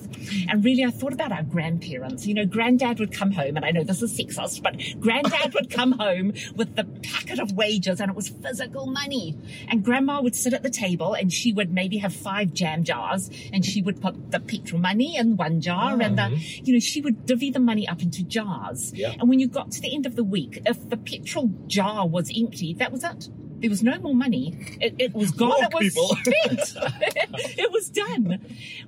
And 0.48 0.64
really, 0.64 0.84
I 0.84 0.90
thought 0.90 1.12
about 1.12 1.32
our 1.32 1.42
grandparents. 1.42 2.26
You 2.26 2.34
know, 2.34 2.46
granddad 2.46 2.98
would 3.00 3.12
come 3.12 3.32
home, 3.32 3.56
and 3.56 3.64
I 3.64 3.70
know 3.70 3.84
this 3.84 4.02
is 4.02 4.16
sexist, 4.18 4.62
but 4.62 4.76
granddad 5.00 5.54
would 5.54 5.70
come 5.70 5.92
home 5.98 6.32
with 6.56 6.76
the 6.76 6.84
packet 6.84 7.38
of 7.38 7.52
wages, 7.52 8.00
and 8.00 8.10
it 8.10 8.16
was 8.16 8.28
physical 8.28 8.86
money. 8.86 9.36
And 9.68 9.84
grandma 9.84 10.20
would 10.20 10.34
sit 10.34 10.52
at 10.52 10.62
the 10.62 10.70
table, 10.70 11.14
and 11.14 11.32
she 11.32 11.52
would 11.52 11.72
maybe 11.72 11.98
have 11.98 12.14
five 12.14 12.52
jam 12.52 12.84
jars, 12.84 13.30
and 13.52 13.64
she 13.64 13.82
would 13.82 14.00
put 14.00 14.30
the 14.30 14.40
petrol 14.40 14.80
money 14.80 15.16
in 15.16 15.36
one 15.36 15.60
jar, 15.60 16.00
and 16.00 16.18
the, 16.18 16.22
mm-hmm. 16.22 16.64
you 16.64 16.74
know, 16.74 16.80
she 16.80 17.00
would 17.00 17.26
divvy 17.26 17.50
the 17.50 17.60
money 17.60 17.88
up 17.88 18.02
into 18.02 18.22
jars. 18.24 18.92
Yeah. 18.94 19.14
And 19.18 19.28
when 19.28 19.38
you 19.38 19.48
got 19.48 19.70
to 19.72 19.80
the 19.80 19.94
end 19.94 20.06
of 20.06 20.16
the 20.16 20.24
week, 20.24 20.62
if 20.66 20.88
the 20.88 20.96
petrol 20.96 21.50
jar 21.66 22.06
was 22.06 22.30
empty, 22.36 22.74
that 22.74 22.92
was 22.92 23.04
it. 23.04 23.28
There 23.60 23.70
was 23.70 23.82
no 23.82 23.98
more 23.98 24.14
money. 24.14 24.54
It, 24.80 24.94
it 24.98 25.14
was 25.14 25.30
gone. 25.30 25.50
Walk, 25.50 25.62
it 25.62 25.74
was 25.74 25.82
people. 25.84 26.08
spent. 26.16 26.76
it 27.58 27.72
was 27.72 27.88
done. 27.88 28.40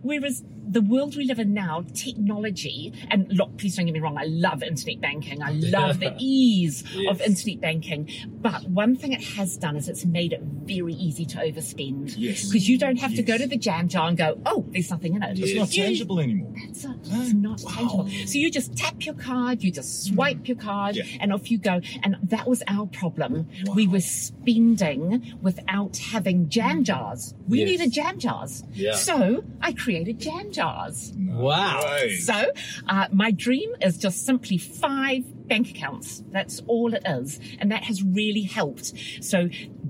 Whereas 0.03 0.43
the 0.69 0.81
world 0.81 1.17
we 1.17 1.25
live 1.25 1.39
in 1.39 1.55
now, 1.55 1.85
technology, 1.95 2.93
and 3.11 3.27
look, 3.31 3.57
please 3.59 3.77
don't 3.77 3.87
get 3.87 3.93
me 3.93 4.01
wrong, 4.01 4.19
I 4.19 4.25
love 4.25 4.63
internet 4.63 5.01
banking. 5.01 5.43
I 5.43 5.51
love 5.53 6.01
the 6.01 6.15
ease 6.19 6.83
of 7.09 7.21
internet 7.21 7.61
banking. 7.61 8.09
But 8.29 8.69
one 8.69 8.97
thing 8.97 9.13
it 9.13 9.23
has 9.23 9.57
done 9.57 9.77
is 9.77 9.89
it's 9.89 10.05
made 10.05 10.33
it 10.33 10.43
very 10.43 10.95
easy 10.95 11.25
to 11.27 11.39
overspend. 11.39 12.15
Yes. 12.17 12.47
Because 12.47 12.69
you 12.69 12.79
don't 12.79 12.99
have 12.99 13.15
to 13.15 13.23
go 13.23 13.39
to 13.39 13.47
the 13.47 13.57
jam 13.57 13.89
jar 13.89 14.09
and 14.09 14.17
go, 14.17 14.41
oh, 14.47 14.65
there's 14.71 14.91
nothing 14.91 15.15
in 15.15 15.23
it. 15.23 15.39
It's 15.39 15.55
not 15.55 15.75
You- 15.75 15.85
tangible 15.85 16.21
anymore. 16.21 16.53
it's, 16.57 16.85
a, 16.85 16.95
it's 17.05 17.33
not 17.33 17.59
tangible. 17.59 18.09
So 18.27 18.39
you 18.39 18.51
just 18.51 18.77
tap 18.77 19.05
your 19.07 19.15
card, 19.15 19.63
you 19.63 19.71
just 19.71 20.09
hmm. 20.09 20.15
swipe 20.15 20.49
your 20.49 20.57
card, 20.57 20.97
Yeah. 20.97 21.05
and 21.21 21.33
off 21.33 21.51
you 21.51 21.59
go. 21.59 21.81
And 22.03 22.17
that 22.25 22.49
was 22.49 22.63
our 22.67 22.87
problem. 22.87 23.49
We 23.75 23.87
were 23.87 24.01
spending 24.01 25.35
without 25.43 25.97
having 25.97 26.49
jam 26.49 26.85
jars. 26.85 27.35
We 27.49 27.61
Yes. 27.61 27.69
needed 27.69 27.93
jam 27.93 28.19
jars. 28.19 28.65
Yeah. 28.73 28.95
So 28.95 29.45
I 29.61 29.73
created 29.73 30.19
jam 30.19 30.53
jars. 30.53 30.56
Wow. 31.17 31.81
Right. 31.85 32.19
So 32.19 32.53
uh, 32.89 33.07
my 33.13 33.31
dream 33.31 33.75
is 33.81 33.99
just 33.99 34.25
simply 34.25 34.59
five 34.59 35.25
bank 35.49 35.71
accounts. 35.71 36.23
That's 36.31 36.63
all 36.67 36.95
it 36.95 37.03
is. 37.07 37.41
And 37.59 37.73
that 37.73 37.85
has 37.85 38.03
really 38.03 38.43
helped. 38.43 38.93
So 39.21 39.49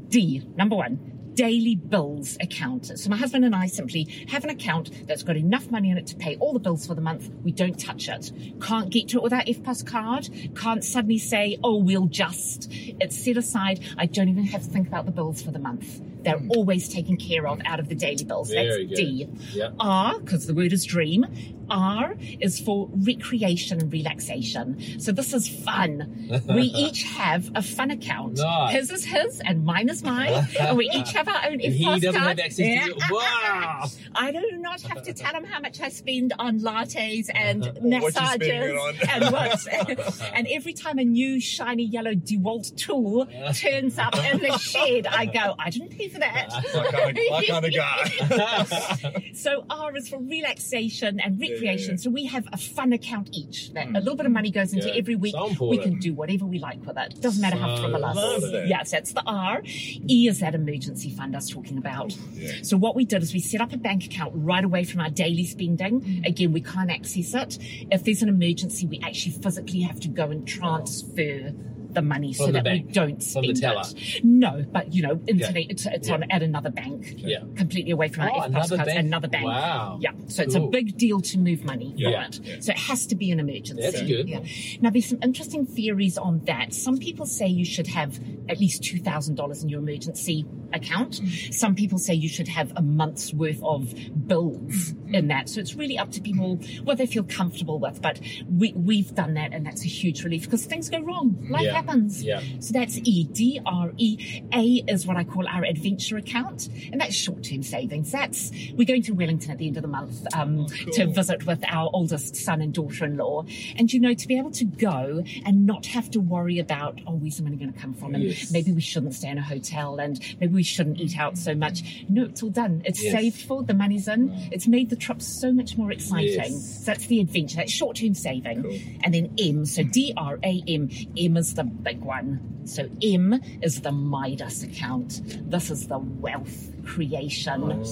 D, 0.09 0.43
number 0.57 0.77
one, 0.77 1.17
daily 1.37 1.77
bills 1.77 2.37
account. 2.41 2.87
So 2.99 3.11
my 3.11 3.17
husband 3.17 3.45
and 3.45 3.55
I 3.55 3.67
simply 3.67 4.27
have 4.29 4.43
an 4.43 4.51
account 4.51 5.07
that's 5.07 5.23
got 5.23 5.37
enough 5.37 5.71
money 5.71 5.91
in 5.91 5.99
it 5.99 6.07
to 6.09 6.17
pay 6.17 6.37
all 6.37 6.55
the 6.55 6.59
bills 6.59 6.87
for 6.87 6.95
the 6.95 7.03
month. 7.03 7.31
We 7.45 7.53
don't 7.53 7.79
touch 7.79 8.09
it. 8.09 8.33
Can't 8.63 8.91
get 8.91 9.09
to 9.09 9.19
it 9.19 9.23
with 9.23 9.35
our 9.35 9.43
EFTPOS 9.43 9.87
card. 9.87 10.29
Can't 10.57 10.83
suddenly 10.83 11.19
say, 11.19 11.59
oh, 11.63 11.77
we'll 11.77 12.07
just. 12.07 12.69
It's 12.71 13.23
set 13.23 13.37
aside. 13.37 13.81
I 13.99 14.07
don't 14.07 14.29
even 14.31 14.45
have 14.47 14.63
to 14.63 14.71
think 14.71 14.89
about 14.89 15.05
the 15.05 15.13
bills 15.13 15.43
for 15.43 15.51
the 15.51 15.59
month. 15.59 16.01
They're 16.27 16.39
mm. 16.39 16.57
always 16.57 16.89
taken 16.89 17.17
care 17.17 17.47
of 17.47 17.61
out 17.65 17.79
of 17.79 17.89
the 17.89 17.95
daily 17.95 18.25
bills. 18.25 18.51
Very 18.51 18.87
that's 18.89 19.01
good. 19.01 19.07
D. 19.07 19.29
Yeah. 19.53 19.71
R, 19.79 20.19
because 20.19 20.47
the 20.47 20.55
word 20.55 20.73
is 20.73 20.85
dream. 20.85 21.25
R 21.71 22.15
is 22.41 22.59
for 22.61 22.89
recreation 22.93 23.81
and 23.81 23.93
relaxation. 23.93 25.01
So 25.01 25.13
this 25.13 25.33
is 25.33 25.49
fun. 25.49 26.43
we 26.49 26.63
each 26.85 27.03
have 27.05 27.51
a 27.55 27.63
fun 27.63 27.91
account. 27.91 28.37
Nice. 28.39 28.73
His 28.75 28.91
is 28.91 29.05
his 29.05 29.41
and 29.41 29.65
mine 29.65 29.89
is 29.89 30.03
mine. 30.03 30.47
and 30.59 30.77
we 30.77 30.89
each 30.91 31.13
have 31.13 31.29
our 31.29 31.47
own 31.49 31.59
he 31.61 31.85
doesn't 31.85 32.13
card. 32.15 32.39
have 32.39 32.39
access 32.39 32.57
to 32.57 32.65
Yeah. 32.65 32.87
you. 32.87 32.95
Wow. 33.11 33.87
I 34.15 34.33
do 34.33 34.43
not 34.59 34.81
have 34.83 35.03
to 35.05 35.13
tell 35.13 35.35
him 35.35 35.45
how 35.45 35.61
much 35.61 35.81
I 35.81 35.89
spend 35.89 36.33
on 36.39 36.61
lattes 36.61 37.29
and 37.35 37.65
what 37.81 38.03
you're 38.03 38.11
spending 38.11 38.75
massages 38.75 39.09
and 39.09 39.33
what. 39.33 40.33
and 40.35 40.47
every 40.51 40.73
time 40.73 40.99
a 40.99 41.05
new 41.05 41.41
shiny 41.41 41.85
yellow 41.85 42.13
DeWalt 42.15 42.77
tool 42.77 43.27
turns 43.55 43.99
up 43.99 44.17
in 44.33 44.39
the 44.41 44.57
shed, 44.59 45.07
I 45.07 45.27
go, 45.27 45.55
I 45.59 45.71
didn't 45.71 45.91
pay 45.91 46.09
for 46.09 46.19
that. 46.21 46.49
My 46.75 46.91
kind 46.91 47.19
of, 47.19 47.25
my 47.31 47.45
kind 47.47 47.65
of 47.65 47.75
guy. 47.75 49.31
So 49.35 49.65
R 49.71 49.97
is 49.97 50.09
for 50.09 50.19
relaxation 50.19 51.21
and 51.21 51.39
recreation. 51.41 51.56
Yeah. 51.63 51.97
So 51.97 52.11
we 52.11 52.27
have 52.27 52.47
a 52.53 52.57
fun 52.57 52.93
account 52.93 53.31
each. 53.33 53.73
That 53.73 53.89
a 53.89 53.99
little 54.01 54.17
bit 54.17 54.27
of 54.27 54.33
money 54.33 54.51
goes 54.51 54.73
into 54.73 54.87
Good. 54.87 54.97
every 54.99 55.17
week. 55.17 55.35
We 55.61 55.79
can 55.79 55.99
do 55.99 56.15
whatever 56.15 56.45
we 56.47 56.59
like 56.59 56.85
with 56.87 56.97
it. 56.99 57.21
Doesn't 57.21 57.41
matter 57.43 57.57
how 57.57 57.77
So 57.77 57.83
frivolous. 57.83 58.17
love 58.17 58.41
that. 58.53 58.67
Yes, 58.69 58.91
that's 58.91 59.13
the 59.13 59.23
R. 59.27 59.63
E 59.65 60.29
is 60.29 60.41
that 60.41 60.55
emergency 60.55 61.11
fund 61.11 61.35
I 61.35 61.39
was 61.39 61.51
talking 61.51 61.79
about. 61.79 62.17
Yeah. 62.33 62.53
So 62.63 62.77
what 62.77 62.95
we 62.97 63.05
did 63.05 63.23
is 63.23 63.33
we 63.33 63.41
set 63.41 63.61
up 63.61 63.73
a 63.73 63.77
bank 63.77 64.05
account 64.05 64.33
right 64.35 64.65
away 64.65 64.85
from 64.85 65.01
our 65.01 65.11
daily 65.11 65.45
spending. 65.47 66.01
Mm. 66.01 66.27
Again, 66.27 66.53
we 66.53 66.61
can't 66.61 66.91
access 66.91 67.35
it. 67.35 67.59
If 67.91 68.05
there's 68.05 68.23
an 68.23 68.29
emergency, 68.29 68.87
we 68.87 69.01
actually 69.03 69.33
physically 69.33 69.81
have 69.81 70.01
to 70.01 70.09
go 70.09 70.31
and 70.31 70.47
transfer 70.47 71.53
the 71.97 72.03
money 72.03 72.33
so 72.33 72.47
the 72.47 72.53
that 72.53 72.65
we 72.65 72.79
don't 72.81 73.23
From 73.23 73.43
the 73.43 73.55
spend 73.55 73.61
teller. 73.61 73.83
it. 73.89 74.25
No, 74.25 74.65
but 74.71 74.95
you 74.95 75.03
know, 75.03 75.19
internet, 75.27 75.67
it's, 75.71 75.87
it's 75.87 76.09
Yeah. 76.09 76.15
on 76.15 76.31
at 76.31 76.43
another 76.43 76.71
bank. 76.71 77.15
Yeah. 77.17 77.41
Completely 77.57 77.91
away 77.91 78.09
from 78.09 78.25
our 78.25 78.31
Oh, 78.31 78.41
EFTPOS 78.43 78.47
another 78.47 78.77
cards, 78.77 78.89
bank? 78.93 78.99
another 79.07 79.29
bank. 79.29 79.45
Wow. 79.47 79.99
Yeah. 80.01 80.11
So 80.29 80.43
it's 80.45 80.55
a 80.55 80.61
big 80.61 80.97
deal 80.97 81.21
to 81.23 81.39
move 81.39 81.65
money 81.65 81.93
Yeah. 81.97 82.11
for 82.23 82.29
it. 82.29 82.41
Yeah. 82.45 82.57
So 82.61 82.71
it 82.73 82.79
has 82.79 83.07
to 83.09 83.17
be 83.17 83.31
an 83.31 83.41
emergency. 83.41 83.83
That's 83.83 84.03
good. 84.03 84.29
Yeah. 84.29 84.41
Now 84.81 84.91
there's 84.91 85.07
some 85.07 85.19
interesting 85.23 85.67
theories 85.67 86.17
on 86.19 86.41
that. 86.45 86.73
Some 86.75 86.99
people 86.99 87.27
say 87.27 87.47
you 87.49 87.65
should 87.65 87.87
have 87.89 88.21
at 88.49 88.61
least 88.61 88.85
two 88.85 88.99
thousand 89.01 89.35
dollars 89.37 89.63
in 89.63 89.69
your 89.69 89.81
emergency 89.81 90.45
account. 90.73 91.21
Mm. 91.23 91.55
Some 91.55 91.75
people 91.75 91.99
say 91.99 92.13
you 92.15 92.29
should 92.29 92.49
have 92.49 92.73
a 92.77 92.83
month's 92.83 93.33
worth 93.33 93.63
of 93.63 93.93
bills 94.27 94.95
in 95.09 95.29
that. 95.29 95.49
So 95.49 95.61
it's 95.61 95.75
really 95.75 95.99
up 95.99 96.11
to 96.13 96.21
people 96.21 96.57
what 96.85 96.99
they 96.99 97.07
feel 97.07 97.25
comfortable 97.25 97.79
with. 97.79 98.03
But 98.03 98.21
we 98.49 98.73
we've 98.75 99.15
done 99.15 99.35
that 99.35 99.53
and 99.53 99.65
that's 99.67 99.85
a 99.85 99.89
huge 99.89 100.23
relief 100.25 100.43
because 100.45 100.65
things 100.67 100.89
go 100.91 101.01
wrong. 101.01 101.47
Life 101.51 101.63
Yeah. 101.65 101.81
Happens. 101.87 102.23
Yeah. 102.23 102.41
So 102.61 102.73
that's 102.73 102.99
E. 102.99 103.25
D 103.25 103.61
R 103.65 103.93
E. 103.97 104.43
A 104.53 104.85
is 104.89 105.07
what 105.07 105.17
I 105.17 105.25
call 105.25 105.47
our 105.47 105.65
adventure 105.65 106.17
account, 106.17 106.69
and 106.93 107.01
that's 107.01 107.15
short-term 107.15 107.63
savings. 107.63 108.13
That's 108.13 108.51
we're 108.75 108.85
going 108.87 109.03
to 109.03 109.13
Wellington 109.13 109.51
at 109.51 109.59
the 109.59 109.67
end 109.69 109.77
of 109.77 109.83
the 109.83 109.89
month 109.89 110.27
um, 110.35 110.67
to 110.67 111.05
cool. 111.05 111.13
visit 111.13 111.47
with 111.47 111.65
our 111.69 111.91
oldest 111.93 112.37
son 112.37 112.61
and 112.61 112.73
daughter-in-law, 112.73 113.45
and 113.77 113.93
you 113.93 114.01
know 114.01 114.15
to 114.15 114.29
be 114.29 114.39
able 114.39 114.51
to 114.53 114.65
go 114.65 115.23
and 115.45 115.67
not 115.67 115.87
have 115.87 116.11
to 116.13 116.21
worry 116.21 116.59
about 116.59 117.01
oh 117.07 117.15
where's 117.15 117.37
the 117.37 117.43
money 117.43 117.57
going 117.57 117.73
to 117.73 117.79
come 117.79 117.95
from, 117.95 118.15
and 118.15 118.25
Yes. 118.25 118.51
maybe 118.51 118.73
we 118.73 118.81
shouldn't 118.81 119.15
stay 119.15 119.29
in 119.29 119.39
a 119.39 119.43
hotel, 119.43 119.99
and 119.99 120.19
maybe 120.41 120.53
we 120.55 120.63
shouldn't 120.63 120.99
eat 121.01 121.19
out 121.19 121.37
so 121.39 121.55
much. 121.55 122.05
No, 122.09 122.25
it's 122.25 122.43
all 122.43 122.51
done. 122.51 122.83
It's 122.85 123.03
Yes. 123.03 123.13
saved 123.13 123.41
for. 123.43 123.63
The 123.63 123.75
money's 123.75 124.09
in. 124.09 124.33
It's 124.53 124.67
made 124.67 124.91
the 124.91 124.97
trip 124.97 125.21
so 125.23 125.53
much 125.53 125.77
more 125.77 125.91
exciting. 125.93 126.53
Yes. 126.53 126.79
So 126.81 126.85
that's 126.87 127.07
the 127.07 127.21
adventure. 127.21 127.57
That's 127.57 127.73
short-term 127.73 128.15
saving, 128.15 128.63
Cool. 128.63 128.79
and 129.03 129.15
then 129.15 129.31
M. 129.39 129.65
So 129.67 129.83
D 129.83 130.13
R 130.17 130.39
A 130.43 130.63
M. 130.69 130.89
M 131.19 131.37
is 131.37 131.55
the 131.55 131.65
big 131.83 132.01
one. 132.01 132.41
So 132.65 132.89
M 133.03 133.41
is 133.63 133.81
the 133.83 133.93
Midas 133.93 134.63
account. 134.63 135.21
This 135.51 135.71
is 135.71 135.87
the 135.87 135.99
wealth 135.99 136.73
creation. 136.85 137.85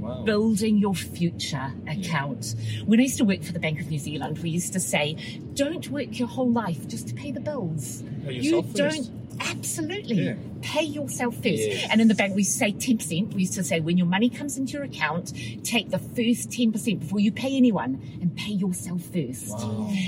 Wow. 0.00 0.22
Building 0.24 0.78
your 0.78 0.94
future 0.94 1.72
account. 1.88 2.56
When 2.86 2.98
I 2.98 3.04
used 3.04 3.18
to 3.18 3.24
work 3.24 3.42
for 3.42 3.52
the 3.52 3.60
Bank 3.60 3.80
of 3.80 3.88
New 3.88 4.00
Zealand, 4.00 4.38
we 4.38 4.50
used 4.50 4.72
to 4.72 4.80
say, 4.80 5.16
don't 5.54 5.88
work 5.90 6.18
your 6.18 6.28
whole 6.28 6.50
life 6.50 6.88
just 6.88 7.08
to 7.08 7.14
pay 7.14 7.30
the 7.30 7.40
bills. 7.40 8.02
You 8.26 8.50
don't 8.50 8.76
first. 8.76 9.12
Absolutely 9.40 10.24
Yeah. 10.24 10.34
pay 10.62 10.82
yourself 10.84 11.34
first. 11.36 11.46
Yes. 11.46 11.88
And 11.90 12.00
in 12.00 12.08
the 12.08 12.14
bank, 12.14 12.34
we 12.34 12.44
say 12.44 12.72
10%. 12.72 13.34
We 13.34 13.40
used 13.42 13.54
to 13.54 13.64
say, 13.64 13.80
when 13.80 13.96
your 13.96 14.06
money 14.06 14.28
comes 14.28 14.56
into 14.58 14.74
your 14.74 14.82
account, 14.84 15.32
take 15.64 15.90
the 15.90 15.98
first 15.98 16.50
10% 16.50 17.00
before 17.00 17.20
you 17.20 17.32
pay 17.32 17.56
anyone 17.56 18.00
and 18.20 18.34
pay 18.36 18.52
yourself 18.52 19.02
first. 19.02 19.54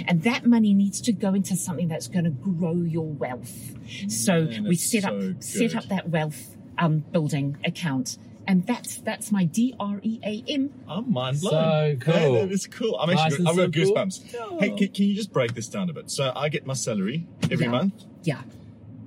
And 0.06 0.22
that 0.22 0.46
money 0.46 0.74
needs 0.74 1.00
to 1.02 1.12
go 1.12 1.34
into 1.34 1.56
something 1.56 1.88
that's 1.88 2.08
going 2.08 2.24
to 2.24 2.30
grow 2.30 2.74
your 2.74 3.06
wealth. 3.06 3.74
So 4.08 4.44
Man, 4.44 4.64
we 4.64 4.70
that's 4.76 4.90
set 4.90 5.04
up 5.04 5.14
so 5.40 5.58
set 5.68 5.74
up 5.76 5.84
that 5.88 6.08
wealth 6.10 6.56
um, 6.78 6.98
building 7.12 7.56
account. 7.64 8.18
And 8.46 8.66
that's 8.66 8.98
that's 8.98 9.32
my 9.32 9.44
D 9.44 9.74
R 9.80 10.00
E 10.02 10.20
A 10.22 10.44
M. 10.52 10.70
I'm 10.86 11.10
mind 11.10 11.40
blown. 11.40 11.98
So 11.98 12.12
cool. 12.12 12.14
Man, 12.14 12.32
that 12.48 12.52
is 12.52 12.66
cool. 12.66 12.94
I'm 12.96 13.08
actually, 13.08 13.36
and 13.38 13.48
I've 13.48 13.56
got 13.56 13.72
simple. 13.74 13.94
goosebumps. 13.94 14.60
Hey, 14.60 14.68
can, 14.76 14.88
can 14.88 15.04
you 15.06 15.14
just 15.14 15.32
break 15.32 15.54
this 15.54 15.66
down 15.66 15.88
a 15.88 15.94
bit? 15.94 16.10
So 16.10 16.30
I 16.36 16.50
get 16.50 16.66
my 16.66 16.74
salary 16.74 17.26
every 17.50 17.64
Yeah. 17.64 17.70
month, 17.70 18.04
Yeah. 18.22 18.42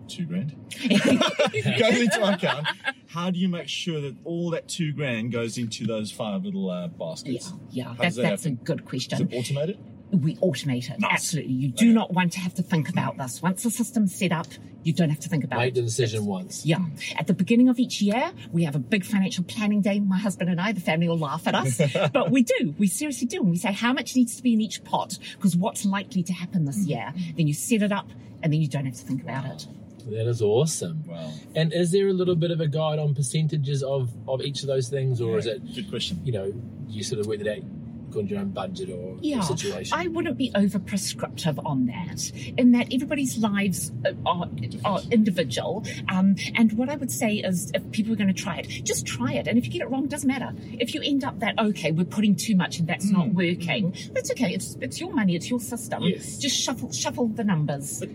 Two 0.10 0.26
grand. 0.26 0.56
goes 0.90 2.00
into 2.02 2.20
my 2.20 2.34
account. 2.34 2.68
How 3.08 3.32
do 3.32 3.40
you 3.40 3.50
make 3.50 3.68
sure 3.68 4.02
that 4.02 4.16
all 4.24 4.52
that 4.52 4.68
two 4.68 4.94
grand 4.94 5.32
goes 5.32 5.58
into 5.58 5.86
those 5.86 6.12
five 6.12 6.44
little 6.44 6.70
uh, 6.70 6.88
baskets? 6.88 7.54
yeah, 7.72 7.86
How 7.86 7.94
that's 7.96 8.16
that 8.18 8.22
that's 8.24 8.46
a 8.46 8.50
happen? 8.50 8.64
good 8.64 8.80
Is 8.82 8.86
question. 8.86 9.30
it 9.32 9.36
automated? 9.36 9.78
We 10.10 10.36
automate 10.38 10.90
it. 10.90 11.00
Nice. 11.02 11.12
Absolutely. 11.12 11.52
You 11.54 11.68
do 11.70 11.92
not 11.92 12.14
want 12.14 12.32
to 12.34 12.40
have 12.40 12.54
to 12.56 12.64
think 12.64 12.88
about 12.88 13.18
this. 13.18 13.42
Once 13.42 13.64
the 13.64 13.70
system's 13.70 14.16
set 14.16 14.32
up, 14.32 14.48
you 14.84 14.94
don't 14.94 15.10
have 15.10 15.20
to 15.20 15.28
think 15.28 15.44
about 15.44 15.58
Make 15.58 15.64
it. 15.64 15.68
Make 15.68 15.76
the 15.76 15.82
decision 15.82 16.26
once. 16.26 16.66
Yeah. 16.66 16.78
At 17.18 17.28
the 17.28 17.34
beginning 17.34 17.68
of 17.68 17.78
each 17.78 18.02
year, 18.02 18.32
we 18.54 18.64
have 18.64 18.74
a 18.74 18.80
big 18.80 19.04
financial 19.04 19.44
planning 19.44 19.82
day. 19.82 20.00
My 20.00 20.18
husband 20.18 20.50
and 20.50 20.62
I, 20.62 20.72
the 20.72 20.80
family 20.80 21.10
will 21.10 21.20
laugh 21.20 21.46
at 21.46 21.56
us, 21.56 21.82
but 22.14 22.32
we 22.32 22.44
do. 22.44 22.74
We 22.78 22.88
seriously 22.88 23.28
do. 23.28 23.42
And 23.42 23.50
we 23.52 23.58
say 23.58 23.74
how 23.74 23.92
much 23.92 24.16
needs 24.16 24.38
to 24.38 24.44
be 24.44 24.54
in 24.54 24.62
each 24.62 24.82
pot 24.86 25.18
because 25.36 25.58
what's 25.58 25.84
likely 25.84 26.24
to 26.24 26.32
happen 26.32 26.64
this 26.64 26.78
year. 26.86 27.14
Then 27.36 27.48
you 27.48 27.54
set 27.54 27.82
it 27.82 27.92
up 27.92 28.08
and 28.42 28.54
then 28.54 28.62
you 28.62 28.70
don't 28.70 28.86
have 28.86 28.96
to 28.96 29.04
think 29.04 29.24
about 29.24 29.46
it. 29.46 29.68
That 30.12 30.28
is 30.28 30.42
awesome. 30.42 31.04
Wow. 31.06 31.32
And 31.56 31.74
is 31.74 31.92
there 31.92 32.08
a 32.08 32.14
little 32.14 32.36
bit 32.36 32.52
of 32.52 32.60
a 32.62 32.68
guide 32.68 33.00
on 33.00 33.14
percentages 33.16 33.84
of, 33.84 34.10
of 34.28 34.42
each 34.42 34.62
of 34.62 34.68
those 34.68 34.90
things, 34.90 35.22
or 35.22 35.38
is 35.38 35.46
it, 35.46 35.62
Good 35.76 35.90
question. 35.90 36.22
you 36.24 36.32
know, 36.32 36.54
you 36.88 37.04
sort 37.04 37.20
of 37.20 37.28
work 37.28 37.40
it 37.42 37.48
out 37.48 37.64
according 38.10 38.30
to 38.30 38.36
your 38.36 38.42
own 38.42 38.52
budget 38.52 38.90
or 38.90 39.18
Yeah, 39.22 39.42
situation? 39.42 39.98
I 40.00 40.08
wouldn't 40.08 40.38
be 40.38 40.50
over 40.56 40.80
prescriptive 40.80 41.60
on 41.66 41.88
that. 41.88 42.32
In 42.58 42.72
that 42.72 42.94
everybody's 42.94 43.38
lives 43.38 43.92
uh, 44.06 44.14
are, 44.26 44.48
are 44.86 45.02
individual, 45.12 45.86
um, 46.08 46.38
and 46.56 46.72
what 46.78 46.88
I 46.88 46.96
would 46.96 47.12
say 47.12 47.36
is, 47.36 47.70
if 47.74 47.92
people 47.92 48.14
are 48.14 48.16
going 48.16 48.34
to 48.34 48.42
try 48.42 48.60
it, 48.60 48.68
just 48.86 49.06
try 49.06 49.34
it. 49.34 49.46
And 49.48 49.58
if 49.58 49.66
you 49.66 49.72
get 49.72 49.82
it 49.82 49.90
wrong, 49.90 50.06
it 50.06 50.10
doesn't 50.10 50.28
matter. 50.28 50.54
If 50.80 50.96
you 50.96 51.02
end 51.04 51.26
up 51.26 51.40
that 51.40 51.60
okay, 51.60 51.92
we're 51.92 52.06
putting 52.06 52.34
too 52.36 52.56
much 52.56 52.80
and 52.80 52.88
that's 52.88 53.10
not 53.12 53.34
working, 53.34 53.94
that's 54.14 54.32
okay. 54.32 54.54
It's 54.54 54.78
it's 54.80 55.02
your 55.02 55.14
money, 55.14 55.36
it's 55.36 55.50
your 55.50 55.60
system. 55.60 56.04
Yes. 56.04 56.38
Just 56.38 56.56
shuffle 56.58 56.94
shuffle 56.94 57.28
the 57.28 57.44
numbers. 57.44 58.00
But 58.00 58.10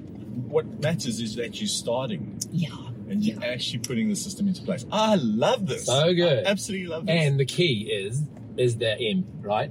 what 0.48 0.66
matters 0.80 1.20
is 1.20 1.36
that 1.36 1.60
you're 1.60 1.68
starting 1.68 2.38
Yeah. 2.50 2.68
and 3.08 3.22
you're 3.24 3.42
actually 3.44 3.80
putting 3.80 4.08
the 4.08 4.16
system 4.16 4.48
into 4.48 4.62
place. 4.62 4.84
I 4.90 5.16
love 5.16 5.66
this. 5.66 5.86
So 5.86 6.12
good. 6.14 6.46
I 6.46 6.50
absolutely 6.50 6.88
love 6.88 7.06
this. 7.06 7.14
And 7.14 7.38
the 7.38 7.44
key 7.46 7.88
is 7.92 8.22
is 8.56 8.76
the 8.76 8.98
M, 9.00 9.24
right? 9.40 9.70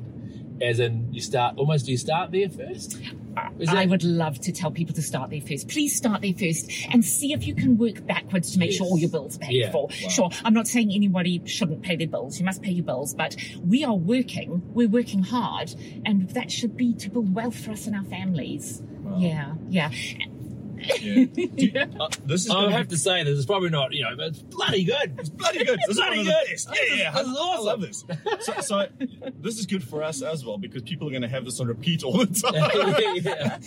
As 0.60 0.80
in, 0.80 1.12
you 1.12 1.22
start 1.22 1.58
almost. 1.58 1.86
Do 1.86 1.92
you 1.92 1.98
start 1.98 2.32
there 2.32 2.50
first? 2.50 2.98
Is 3.60 3.70
I 3.70 3.74
that- 3.86 3.90
would 3.90 4.04
love 4.04 4.40
to 4.42 4.52
tell 4.52 4.70
people 4.72 4.94
to 4.96 5.02
start 5.02 5.30
there 5.32 5.42
first. 5.42 5.68
Please 5.70 5.96
start 5.96 6.22
there 6.22 6.34
first 6.34 6.70
and 6.92 7.04
see 7.04 7.32
if 7.34 7.48
you 7.48 7.56
can 7.56 7.78
work 7.78 8.06
backwards 8.06 8.52
to 8.52 8.60
make 8.60 8.72
sure 8.72 8.86
all 8.86 8.98
your 9.00 9.10
bills 9.10 9.38
are 9.38 9.40
paid 9.40 9.56
Yeah. 9.62 9.72
for. 9.72 9.90
Sure, 9.92 10.30
I'm 10.44 10.54
not 10.54 10.68
saying 10.68 10.92
anybody 10.94 11.42
shouldn't 11.46 11.82
pay 11.82 11.96
their 11.96 12.08
bills. 12.08 12.40
You 12.40 12.46
must 12.46 12.62
pay 12.62 12.72
your 12.72 12.84
bills, 12.86 13.14
but 13.16 13.36
we 13.66 13.84
are 13.84 13.96
working. 13.96 14.62
We're 14.74 14.90
working 14.90 15.24
hard, 15.24 15.74
and 16.06 16.30
that 16.32 16.52
should 16.52 16.76
be 16.78 16.94
to 16.96 17.10
build 17.10 17.34
wealth 17.34 17.56
for 17.56 17.72
us 17.72 17.88
and 17.88 17.96
our 17.96 18.04
families. 18.06 18.84
Yeah, 19.18 19.54
yeah. 19.70 19.90
Yeah. 20.82 21.26
Do 21.26 21.50
you- 21.58 21.80
uh, 22.00 22.10
this 22.26 22.46
is 22.46 22.50
I 22.52 22.54
gonna 22.54 22.72
have 22.76 22.90
be 22.90 22.96
to 22.96 23.02
say 23.02 23.24
this 23.24 23.38
is 23.38 23.46
probably 23.46 23.70
not, 23.70 23.94
you 23.94 24.04
know, 24.04 24.16
but 24.16 24.28
it's 24.28 24.40
bloody 24.40 24.84
good. 24.84 25.16
It's 25.20 25.30
bloody 25.30 25.64
good. 25.64 25.80
This 25.88 25.90
is 25.96 26.00
one 26.00 26.08
bloody 26.08 26.20
of 26.22 26.26
the 26.26 26.32
good. 26.32 26.50
best. 26.52 26.70
This 26.70 26.90
Yeah, 26.90 26.96
yeah, 26.96 27.12
this 27.12 27.22
is 27.28 27.28
I, 27.28 27.40
awesome. 27.40 27.68
I 27.68 27.72
love 27.72 27.82
this. 27.82 28.04
So, 28.42 28.54
so 28.62 28.88
this 29.40 29.60
is 29.60 29.66
good 29.66 29.84
for 29.84 30.04
us 30.04 30.22
as 30.22 30.46
well 30.46 30.58
because 30.58 30.82
people 30.84 31.08
are 31.08 31.12
going 31.12 31.22
to 31.24 31.28
have 31.28 31.46
this 31.46 31.60
on 31.60 31.68
repeat 31.68 32.04
all 32.04 32.18
the 32.18 32.26
time. 32.42 33.22
yeah. 33.24 33.58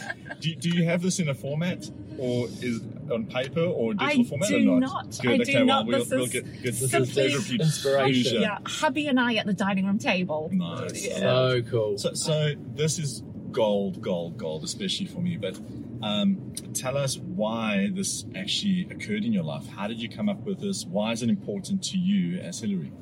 do, 0.41 0.55
do 0.57 0.69
you 0.71 0.85
have 0.85 1.03
this 1.03 1.19
in 1.21 1.29
a 1.29 1.35
format 1.35 1.89
or 2.19 2.47
is 2.61 2.81
on 3.11 3.27
paper 3.27 3.61
or 3.61 3.93
digital 3.95 4.21
I 4.21 4.25
format 4.29 4.49
do 4.49 4.57
or 4.73 4.81
not? 4.81 5.05
not. 5.07 5.19
Good. 5.21 5.31
I 5.31 5.35
okay, 5.43 5.53
do 5.53 5.59
well, 5.59 5.67
not. 5.67 5.87
We'll, 5.87 5.99
This 6.01 6.11
we'll 6.11 6.23
is 6.25 6.31
get 6.33 6.45
good. 6.45 6.63
This 6.63 6.91
good 6.91 7.03
is 7.03 7.15
good 7.15 7.35
repeat. 7.35 7.61
inspiration. 7.61 8.43
Yeah, 8.43 8.59
hubby 8.67 9.09
and 9.09 9.19
I 9.21 9.35
at 9.35 9.47
the 9.47 9.53
dining 9.55 9.87
room 9.87 9.99
table. 9.99 10.49
Nice. 10.53 11.07
Yeah. 11.07 11.19
So 11.21 11.63
cool. 11.71 11.99
So, 11.99 12.15
so 12.15 12.53
this 12.75 12.99
is 12.99 13.23
gold, 13.53 14.01
gold, 14.01 14.37
gold, 14.39 14.65
especially 14.65 15.07
for 15.07 15.21
me. 15.21 15.37
But 15.37 15.57
um, 16.05 16.53
tell 16.75 16.99
us 16.99 17.17
why 17.17 17.89
this 17.95 18.27
actually 18.37 18.87
occurred 18.91 19.25
in 19.25 19.33
your 19.33 19.43
life. 19.43 19.67
How 19.67 19.89
did 19.89 19.99
you 20.03 20.11
come 20.11 20.29
up 20.29 20.41
with 20.45 20.61
this? 20.61 20.85
Why 20.85 21.13
is 21.13 21.23
it 21.23 21.31
important 21.31 21.83
to 21.85 21.97
you 21.97 22.41
as 22.41 22.61
Hillary? 22.61 22.93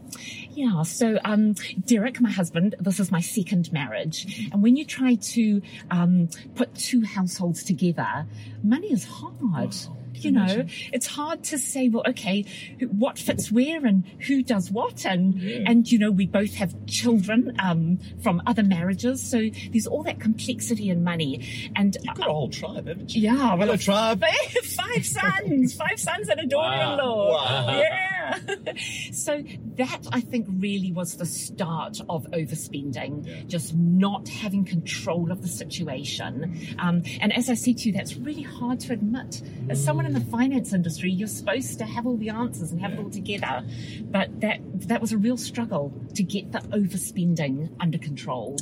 Yeah, 0.53 0.83
so 0.83 1.19
um, 1.25 1.55
Derek, 1.85 2.21
my 2.21 2.31
husband, 2.31 2.77
this 2.79 3.01
is 3.01 3.11
my 3.11 3.21
second 3.21 3.73
marriage. 3.73 4.49
And 4.53 4.63
when 4.63 4.77
you 4.77 4.85
try 4.85 5.17
to 5.17 5.63
um, 5.91 6.29
put 6.55 6.77
two 6.77 7.03
households 7.03 7.65
together, 7.65 8.27
money 8.63 8.93
is 8.93 9.05
hard. 9.05 9.35
Wow, 9.41 9.97
You 10.25 10.33
know, 10.33 10.65
it's 10.93 11.07
hard 11.07 11.43
to 11.45 11.59
say, 11.59 11.89
well, 11.89 12.03
okay, 12.09 12.45
what 12.91 13.19
fits 13.19 13.51
where 13.51 13.85
and 13.85 14.05
who 14.27 14.43
does 14.43 14.71
what. 14.71 15.05
And, 15.05 15.35
Yeah. 15.41 15.65
and 15.67 15.91
you 15.91 15.99
know, 15.99 16.11
we 16.11 16.27
both 16.27 16.55
have 16.55 16.75
children 16.87 17.55
um, 17.59 17.99
from 18.23 18.41
other 18.47 18.63
marriages. 18.63 19.21
So 19.23 19.41
there's 19.73 19.87
all 19.87 20.03
that 20.05 20.21
complexity 20.21 20.89
in 20.91 21.03
money. 21.05 21.71
And 21.77 21.97
You've 22.03 22.17
got 22.17 22.29
a 22.29 22.33
whole 22.33 22.49
tribe, 22.51 22.87
haven't 22.87 23.15
you? 23.15 23.23
yeah, 23.23 23.55
well, 23.55 23.67
Hello, 23.67 23.77
tribe. 23.77 24.25
five 24.77 25.05
sons, 25.07 25.75
five 25.75 25.99
sons 25.99 26.29
and 26.29 26.41
a 26.41 26.47
daughter-in-law. 26.47 27.31
Wow. 27.33 27.79
Yeah. 27.79 28.39
so 29.13 29.43
that 29.77 30.07
I 30.13 30.21
think 30.21 30.47
really 30.59 30.93
was 30.93 31.17
the 31.17 31.27
start 31.27 32.01
of 32.09 32.25
overspending, 32.33 33.27
Yeah. 33.27 33.43
just 33.47 33.75
not 33.75 34.29
having 34.29 34.65
control 34.65 35.31
of 35.33 35.43
the 35.43 35.49
situation. 35.49 36.57
Um, 36.79 37.03
and 37.21 37.33
as 37.33 37.51
I 37.51 37.55
said 37.55 37.79
to 37.79 37.89
you, 37.89 37.93
that's 37.93 38.17
really 38.17 38.43
hard 38.43 38.81
to 38.81 38.93
admit. 38.93 39.43
As 39.69 39.83
someone 39.83 40.07
in 40.15 40.23
the 40.23 40.31
finance 40.31 40.73
industry, 40.73 41.11
you're 41.11 41.29
supposed 41.29 41.79
to 41.79 41.85
have 41.85 42.07
all 42.07 42.17
the 42.17 42.29
answers 42.29 42.73
and 42.73 42.81
have 42.81 42.93
it 42.93 42.99
all 42.99 43.11
together, 43.11 43.65
but 44.03 44.41
that 44.41 44.61
that 44.89 45.01
was 45.01 45.13
a 45.13 45.19
real 45.19 45.37
struggle 45.37 45.93
to 46.15 46.23
get 46.23 46.53
the 46.53 46.59
overspending 46.59 47.71
under 47.81 47.99
control. 47.99 48.57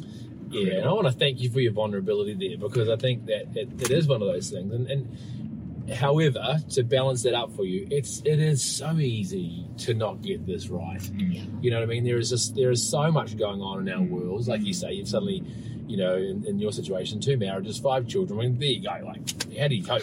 Yeah, 0.51 0.79
and 0.79 0.89
I 0.89 0.93
want 0.93 1.07
to 1.07 1.13
thank 1.13 1.41
you 1.41 1.51
for 1.51 1.61
your 1.61 1.73
vulnerability 1.73 2.35
there 2.35 2.59
because 2.59 2.89
I 2.89 2.97
think 2.97 3.27
that 3.27 3.57
it, 3.57 3.69
it 3.81 3.91
is 3.91 4.09
one 4.09 4.21
of 4.21 4.29
those 4.29 4.51
things. 4.51 4.73
And, 4.73 4.91
and 4.91 5.95
however, 5.95 6.59
to 6.71 6.83
balance 6.83 7.23
that 7.23 7.35
up 7.35 7.55
for 7.55 7.65
you, 7.65 7.87
it's 7.91 8.21
it 8.25 8.41
is 8.41 8.63
so 8.63 8.99
easy 8.99 9.67
to 9.79 9.95
not 9.95 10.23
get 10.23 10.47
this 10.47 10.69
right. 10.69 11.03
Yeah. 11.17 11.45
You 11.61 11.71
know 11.71 11.79
what 11.79 11.85
I 11.85 11.87
mean? 11.87 12.05
There 12.05 12.19
is 12.19 12.31
just 12.31 12.55
there 12.57 12.71
is 12.71 12.89
so 12.89 13.11
much 13.11 13.37
going 13.37 13.61
on 13.61 13.87
in 13.87 13.95
our 13.95 14.01
mm. 14.01 14.11
worlds. 14.11 14.49
Like 14.49 14.63
you 14.63 14.75
say, 14.75 14.93
you've 14.93 15.09
suddenly, 15.09 15.45
you 15.90 15.96
know, 15.96 16.16
in, 16.16 16.44
in 16.46 16.59
your 16.59 16.72
situation, 16.72 17.20
two 17.20 17.37
marriages, 17.37 17.79
five 17.79 18.07
children. 18.07 18.38
I 18.38 18.42
mean, 18.44 18.59
there 18.59 18.68
you 18.68 18.83
go. 18.83 19.05
Like, 19.05 19.57
how 19.59 19.68
do 19.68 19.74
you 19.74 19.83
cope? 19.85 20.03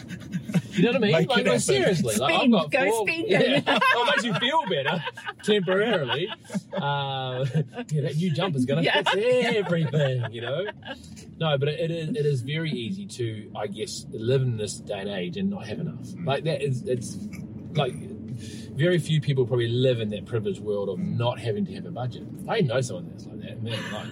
You 0.74 0.84
know 0.84 0.90
what 0.90 0.96
I 0.98 1.00
mean? 1.00 1.12
Make 1.14 1.30
like, 1.30 1.46
no, 1.46 1.52
happen. 1.52 1.60
seriously, 1.60 2.16
like 2.18 2.32
I've 2.34 2.38
Spend, 2.40 2.52
got 2.52 2.72
go 2.72 2.92
four. 2.92 3.08
spend 3.08 3.28
yeah, 3.28 3.40
it. 3.40 3.64
it 3.68 4.06
makes 4.06 4.24
you 4.26 4.34
feel 4.36 4.62
better 4.70 5.04
temporarily. 5.44 6.28
Uh, 6.74 7.46
yeah, 7.92 8.02
that 8.02 8.16
new 8.18 8.32
jumper's 8.32 8.66
gonna 8.66 8.82
Yeah. 8.84 9.02
fix 9.04 9.56
everything. 9.56 10.26
You 10.32 10.42
know. 10.42 10.66
No, 11.40 11.58
but 11.58 11.70
it 11.70 11.90
is 11.92 12.10
it 12.10 12.26
is 12.26 12.42
very 12.42 12.72
easy 12.72 13.06
to, 13.08 13.52
I 13.56 13.68
guess, 13.68 14.06
live 14.12 14.42
in 14.42 14.58
this 14.58 14.76
day 14.76 15.00
and 15.00 15.10
age 15.10 15.38
and 15.38 15.50
not 15.50 15.66
have 15.68 15.80
enough. 15.80 16.08
Like 16.24 16.44
that 16.44 16.62
is 16.62 16.84
it's 16.84 17.18
like 17.76 17.94
very 18.76 19.00
few 19.00 19.20
people 19.22 19.46
probably 19.48 19.68
live 19.68 20.00
in 20.00 20.10
that 20.12 20.26
privileged 20.26 20.62
world 20.62 20.90
of 20.90 21.00
not 21.00 21.40
having 21.40 21.66
to 21.66 21.74
have 21.74 21.86
a 21.86 21.92
budget. 21.92 22.24
I 22.48 22.62
know 22.62 22.82
someone 22.82 23.10
that's 23.10 23.26
like 23.26 23.42
that. 23.42 23.64
Man, 23.64 23.80
like 23.94 24.08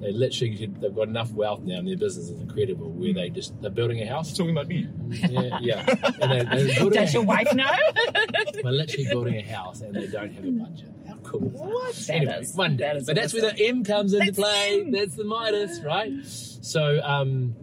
they 0.00 0.12
literally 0.12 0.66
they've 0.80 0.94
got 0.94 1.08
enough 1.08 1.32
wealth 1.32 1.60
now, 1.62 1.78
and 1.78 1.88
their 1.88 1.96
business 1.96 2.28
is 2.30 2.40
incredible. 2.40 2.90
Where 2.90 3.12
they 3.12 3.30
just 3.30 3.60
they're 3.60 3.70
building 3.70 4.00
a 4.00 4.06
house. 4.06 4.36
Talking 4.36 4.52
about 4.52 4.68
me. 4.68 4.86
Yeah, 5.10 5.58
yeah. 5.60 5.86
And 6.20 6.30
they, 6.32 6.64
they're 6.64 6.90
Does 6.90 7.14
your 7.14 7.22
wife 7.24 7.52
know? 7.54 7.70
they're 8.52 8.72
literally 8.72 9.06
building 9.08 9.36
a 9.36 9.42
house, 9.42 9.80
and 9.80 9.94
they 9.94 10.06
don't 10.06 10.32
have 10.32 10.44
a 10.44 10.50
budget. 10.50 10.88
How 11.06 11.14
cool 11.22 11.46
is 11.46 11.52
that? 11.52 11.60
What? 11.68 11.94
That 11.94 12.14
Anyway, 12.14 12.40
is- 12.40 12.54
one 12.54 12.76
day. 12.76 12.84
that 12.84 12.96
is 12.96 13.06
but 13.06 13.16
that's 13.16 13.32
where 13.32 13.42
the 13.52 13.66
M 13.66 13.82
comes 13.84 14.12
into 14.14 14.26
That's 14.26 14.38
play. 14.38 14.80
M. 14.82 14.90
That's 14.92 15.14
the 15.16 15.24
Midas, 15.24 15.80
right? 15.82 16.12
So, 16.24 17.00
um, 17.02 17.54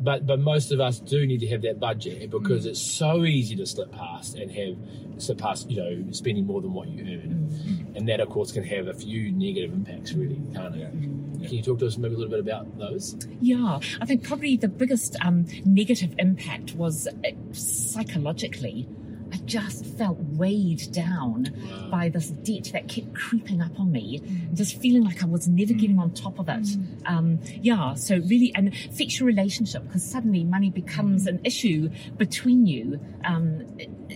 but 0.00 0.26
but 0.26 0.38
most 0.38 0.70
of 0.72 0.80
us 0.80 1.00
do 1.00 1.26
need 1.26 1.40
to 1.40 1.46
have 1.48 1.62
that 1.62 1.78
budget 1.80 2.30
because 2.30 2.64
Mm. 2.66 2.70
it's 2.70 2.80
so 2.80 3.24
easy 3.24 3.56
to 3.56 3.66
slip 3.66 3.90
past 3.92 4.36
and 4.36 4.50
have 4.52 4.76
slip 5.18 5.38
past, 5.38 5.70
you 5.70 5.76
know, 5.78 6.04
spending 6.12 6.46
more 6.46 6.60
than 6.60 6.72
what 6.72 6.88
you 6.88 7.02
earn, 7.02 7.48
Mm. 7.48 7.96
and 7.96 8.08
that 8.08 8.20
of 8.20 8.28
course 8.28 8.52
can 8.52 8.62
have 8.64 8.86
a 8.86 8.94
few 8.94 9.32
negative 9.32 9.72
impacts, 9.72 10.12
really, 10.12 10.40
can't 10.54 10.76
it? 10.76 10.80
Yeah. 10.80 11.46
Can 11.48 11.56
you 11.56 11.62
talk 11.62 11.78
to 11.80 11.86
us 11.86 11.96
maybe 11.98 12.14
a 12.14 12.18
little 12.18 12.30
bit 12.30 12.40
about 12.40 12.78
those? 12.78 13.16
Yeah, 13.40 13.78
I 14.00 14.04
think 14.06 14.22
probably 14.24 14.56
the 14.56 14.68
biggest 14.68 15.16
um, 15.24 15.46
negative 15.64 16.14
impact 16.18 16.74
was 16.74 17.06
uh, 17.06 17.30
psychologically. 17.52 18.86
I 19.32 19.36
just 19.44 19.84
felt 19.84 20.18
weighed 20.18 20.90
down 20.92 21.54
Wow. 21.70 21.88
by 21.90 22.08
this 22.08 22.28
debt 22.30 22.70
that 22.72 22.88
kept 22.88 23.14
creeping 23.14 23.60
up 23.60 23.78
on 23.78 23.92
me, 23.92 24.22
just 24.54 24.80
feeling 24.80 25.04
like 25.04 25.22
I 25.22 25.26
was 25.26 25.46
never 25.48 25.72
getting 25.74 25.98
on 25.98 26.12
top 26.12 26.38
of 26.38 26.48
it. 26.48 26.66
Um, 27.06 27.38
yeah, 27.62 27.94
so 27.94 28.16
really, 28.18 28.52
and 28.54 28.68
affects 28.68 29.18
your 29.20 29.26
relationship 29.26 29.84
because 29.84 30.02
suddenly 30.04 30.44
money 30.44 30.70
becomes 30.70 31.26
an 31.26 31.40
issue 31.44 31.90
between 32.16 32.66
you. 32.66 33.00
Um, 33.24 33.66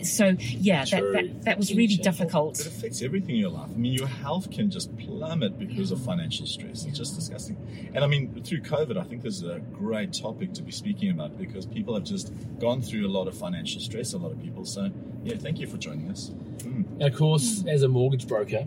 so 0.03 0.37
yeah, 0.39 0.85
that, 0.87 1.13
that 1.13 1.45
that 1.45 1.59
was 1.59 1.71
really 1.71 1.95
Huge. 1.95 2.03
difficult. 2.03 2.61
It 2.61 2.67
affects 2.67 3.03
everything 3.03 3.31
in 3.31 3.37
your 3.37 3.51
life. 3.51 3.71
I 3.73 3.77
mean, 3.77 3.93
your 3.93 4.07
health 4.07 4.51
can 4.51 4.71
just 4.71 4.97
plummet 4.97 5.59
because 5.59 5.91
of 5.91 6.03
financial 6.03 6.47
stress. 6.47 6.85
It's 6.85 6.99
just 6.99 7.15
disgusting. 7.15 7.57
And 7.95 8.03
I 8.03 8.07
mean, 8.07 8.43
through 8.43 8.63
COVID, 8.63 8.97
I 8.97 9.05
think 9.05 9.23
this 9.23 9.37
is 9.37 9.45
a 9.45 9.61
great 9.61 10.13
topic 10.13 10.55
to 10.55 10.63
be 10.63 10.73
speaking 10.73 11.11
about 11.11 11.39
because 11.39 11.67
people 11.67 11.95
have 11.95 12.05
just 12.05 12.33
gone 12.59 12.81
through 12.81 13.07
a 13.07 13.13
lot 13.13 13.29
of 13.29 13.37
financial 13.37 13.81
stress, 13.81 14.15
a 14.15 14.19
lot 14.19 14.33
of 14.33 14.41
people. 14.41 14.65
So, 14.65 14.91
yeah, 15.23 15.37
thank 15.37 15.61
you 15.61 15.67
for 15.67 15.77
joining 15.77 16.11
us. 16.11 16.31
Mm. 16.59 16.91
And 16.93 17.03
of 17.03 17.15
course, 17.15 17.65
as 17.69 17.83
a 17.83 17.89
mortgage 17.89 18.27
broker, 18.27 18.67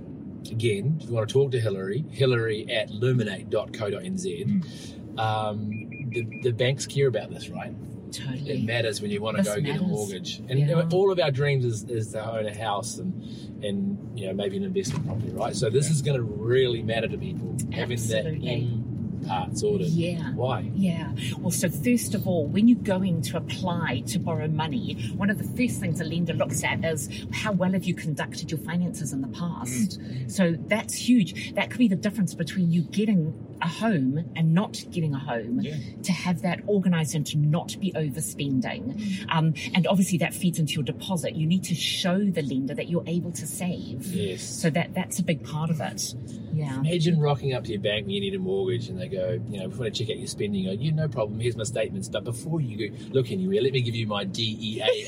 again, 0.51 0.99
if 1.01 1.07
you 1.07 1.15
want 1.15 1.27
to 1.27 1.33
talk 1.33 1.51
to 1.51 1.59
Hillary, 1.59 2.05
Hillary 2.11 2.71
at 2.71 2.89
luminate.co.nz, 2.89 5.19
um, 5.19 5.69
the, 6.09 6.39
the 6.41 6.51
banks 6.51 6.85
care 6.85 7.07
about 7.07 7.31
this, 7.31 7.49
right? 7.49 7.73
It 8.19 8.63
matters 8.63 9.01
when 9.01 9.11
you 9.11 9.21
want 9.21 9.37
to 9.37 9.43
This 9.43 9.55
go 9.55 9.61
get 9.61 9.77
a 9.79 9.81
mortgage. 9.83 10.39
And 10.49 10.59
Yeah. 10.59 10.87
all 10.91 11.11
of 11.11 11.19
our 11.19 11.31
dreams 11.31 11.65
is, 11.65 11.83
is 11.85 12.11
to 12.13 12.25
own 12.25 12.45
a 12.45 12.57
house 12.57 12.97
and, 12.97 13.13
and 13.63 13.97
you 14.17 14.27
know 14.27 14.33
maybe 14.33 14.57
an 14.57 14.63
investment 14.63 15.05
property, 15.05 15.31
right? 15.31 15.55
So 15.55 15.69
this 15.69 15.85
Yeah. 15.87 15.91
is 15.93 16.01
going 16.01 16.17
to 16.17 16.23
really 16.23 16.81
matter 16.83 17.07
to 17.07 17.17
people 17.17 17.55
having 17.71 17.97
that 18.07 18.25
Absolutely. 18.25 18.47
M 19.25 19.29
part 19.29 19.57
sorted. 19.57 19.87
Yeah. 19.87 20.31
Why? 20.33 20.71
Yeah. 20.73 21.11
Well, 21.39 21.51
so 21.51 21.69
first 21.69 22.15
of 22.15 22.27
all, 22.27 22.47
when 22.47 22.67
you're 22.67 22.77
going 22.79 23.21
to 23.23 23.37
apply 23.37 24.03
to 24.07 24.19
borrow 24.19 24.47
money, 24.47 25.11
one 25.15 25.29
of 25.29 25.37
the 25.37 25.43
first 25.43 25.79
things 25.79 26.01
a 26.01 26.03
lender 26.03 26.33
looks 26.33 26.63
at 26.63 26.83
is 26.83 27.09
how 27.31 27.51
well 27.51 27.71
have 27.71 27.85
you 27.85 27.93
conducted 27.93 28.51
your 28.51 28.59
finances 28.59 29.13
in 29.13 29.21
the 29.21 29.27
past. 29.29 29.99
So 30.27 30.55
that's 30.67 30.93
huge. 30.95 31.53
That 31.55 31.69
could 31.69 31.79
be 31.79 31.87
the 31.87 31.95
difference 31.95 32.33
between 32.33 32.71
you 32.71 32.81
getting 32.81 33.33
a 33.61 33.67
home 33.67 34.29
and 34.35 34.53
not 34.53 34.83
getting 34.91 35.13
a 35.13 35.19
home. 35.19 35.61
Yeah. 35.61 35.75
To 36.03 36.11
have 36.11 36.41
that 36.41 36.67
organised 36.67 37.15
and 37.15 37.25
to 37.27 37.37
not 37.37 37.75
be 37.79 37.91
overspending, 37.93 39.25
um, 39.29 39.53
and 39.73 39.87
obviously 39.87 40.17
that 40.19 40.33
feeds 40.33 40.59
into 40.59 40.73
your 40.73 40.83
deposit. 40.83 41.35
You 41.35 41.47
need 41.47 41.63
to 41.65 41.75
show 41.75 42.19
the 42.19 42.41
lender 42.41 42.73
that 42.75 42.89
you're 42.89 43.03
able 43.07 43.31
to 43.31 43.47
save. 43.47 44.05
Yes. 44.07 44.43
So 44.43 44.69
that 44.71 44.93
that's 44.93 45.19
a 45.19 45.23
big 45.23 45.43
part 45.43 45.69
of 45.69 45.79
it. 45.81 46.13
Yeah. 46.53 46.79
Imagine 46.79 47.19
rocking 47.19 47.53
up 47.53 47.65
to 47.65 47.71
your 47.71 47.81
bank 47.81 48.05
when 48.05 48.15
you 48.15 48.21
need 48.21 48.35
a 48.35 48.39
mortgage 48.39 48.87
and 48.87 48.99
they 48.99 49.09
go, 49.09 49.14
you 49.21 49.59
know, 49.59 49.67
we 49.69 49.77
want 49.77 49.93
to 49.95 50.03
check 50.05 50.09
out 50.13 50.17
your 50.19 50.27
spending. 50.27 50.61
You 50.63 50.75
go, 50.75 50.81
yeah, 50.81 50.91
no 50.91 51.07
problem. 51.07 51.39
Here's 51.39 51.55
my 51.55 51.63
statements. 51.63 52.07
But 52.09 52.23
before 52.23 52.61
you 52.61 52.89
go, 52.89 52.95
look 53.11 53.31
anywhere, 53.31 53.61
let 53.61 53.73
me 53.73 53.81
give 53.81 53.95
you 53.95 54.07
my 54.07 54.23
DEA, 54.23 55.07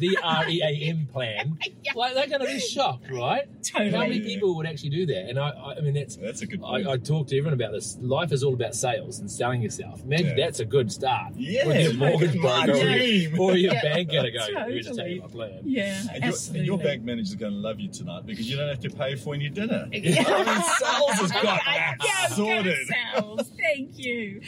the 0.00 0.16
REAM 0.48 1.08
plan. 1.12 1.58
Yeah. 1.82 1.92
Like, 1.94 2.12
they're 2.12 2.26
going 2.26 2.42
to 2.42 2.46
be 2.46 2.60
shocked, 2.60 3.10
right? 3.10 3.48
Totally. 3.64 3.90
How 3.90 4.00
many 4.00 4.20
people 4.20 4.54
would 4.56 4.66
actually 4.66 4.90
do 4.90 5.06
that? 5.06 5.30
And 5.30 5.38
I, 5.38 5.48
I, 5.48 5.76
I 5.76 5.80
mean, 5.80 5.94
that's, 5.94 6.16
That's 6.16 6.42
a 6.42 6.46
good 6.46 6.60
point. 6.60 6.86
I, 6.86 6.92
I 6.92 6.96
talk 6.98 7.28
to 7.28 7.38
everyone 7.38 7.54
about 7.54 7.72
this. 7.72 7.96
Life 8.02 8.32
is 8.32 8.42
all 8.44 8.52
about 8.52 8.74
sales 8.74 9.18
and 9.20 9.30
selling 9.30 9.62
yourself. 9.62 10.02
Imagine 10.04 10.26
Yeah. 10.36 10.44
that's 10.44 10.60
a 10.60 10.66
good 10.66 10.92
start. 10.92 11.32
Yeah, 11.36 11.66
With 11.66 11.80
your 11.82 11.94
mortgage 11.94 12.38
broker 12.38 12.72
or 12.72 12.76
your, 12.76 12.84
dream. 12.98 13.40
or 13.40 13.56
your 13.56 13.72
Yeah. 13.72 13.82
banker 13.82 14.22
to 14.22 14.30
go, 14.30 14.46
we're 14.66 14.76
just 14.76 14.90
Totally. 14.90 15.08
taking 15.08 15.20
my 15.22 15.26
plan. 15.28 15.60
Yeah. 15.64 15.84
and, 16.00 16.04
your, 16.06 16.12
and 16.12 16.22
your 16.22 16.28
absolutely. 16.28 16.84
bank 16.84 17.02
manager's 17.02 17.34
going 17.36 17.52
to 17.54 17.58
love 17.58 17.80
you 17.80 17.88
tonight 17.88 18.26
because 18.26 18.48
you 18.50 18.58
don't 18.58 18.68
have 18.68 18.80
to 18.80 18.90
pay 18.90 19.14
for 19.16 19.34
any 19.34 19.48
dinner. 19.48 19.88
Yeah. 19.92 20.22
I 20.26 20.44
mean, 20.44 20.62
sales 20.78 21.20
has 21.20 21.32
got 21.32 21.60
that 21.64 21.96
Yeah, 22.04 22.26
sorted. 22.28 22.76
Thank 23.58 23.98
you. 23.98 24.40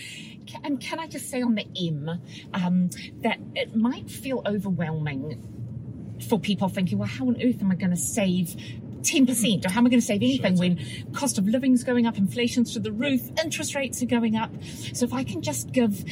And 0.65 0.81
can 0.81 0.99
I 0.99 1.07
just 1.07 1.31
say 1.31 1.43
on 1.43 1.55
the 1.55 1.67
M 1.77 2.21
um, 2.55 2.91
that 3.23 3.39
it 3.55 3.75
might 3.77 4.11
feel 4.11 4.43
overwhelming 4.47 6.19
for 6.29 6.39
people 6.39 6.69
thinking, 6.69 6.99
well, 6.99 7.09
how 7.09 7.27
on 7.27 7.43
earth 7.43 7.61
am 7.63 7.71
I 7.71 7.75
going 7.75 7.91
to 7.91 7.97
save 7.97 8.57
10% 9.03 9.67
or 9.67 9.71
how 9.71 9.81
am 9.81 9.87
I 9.87 9.91
going 9.91 10.01
to 10.01 10.07
save 10.07 10.23
anything 10.23 10.57
when 10.59 11.13
cost 11.13 11.39
of 11.39 11.47
living's 11.47 11.85
going 11.85 12.07
up, 12.07 12.17
inflation's 12.17 12.73
through 12.73 12.83
the 12.83 12.93
roof, 12.93 13.21
interest 13.43 13.75
rates 13.75 14.03
are 14.03 14.07
going 14.07 14.37
up. 14.37 14.51
So 14.93 15.05
if 15.05 15.13
I 15.13 15.25
can 15.25 15.43
just 15.43 15.73
give 15.73 16.05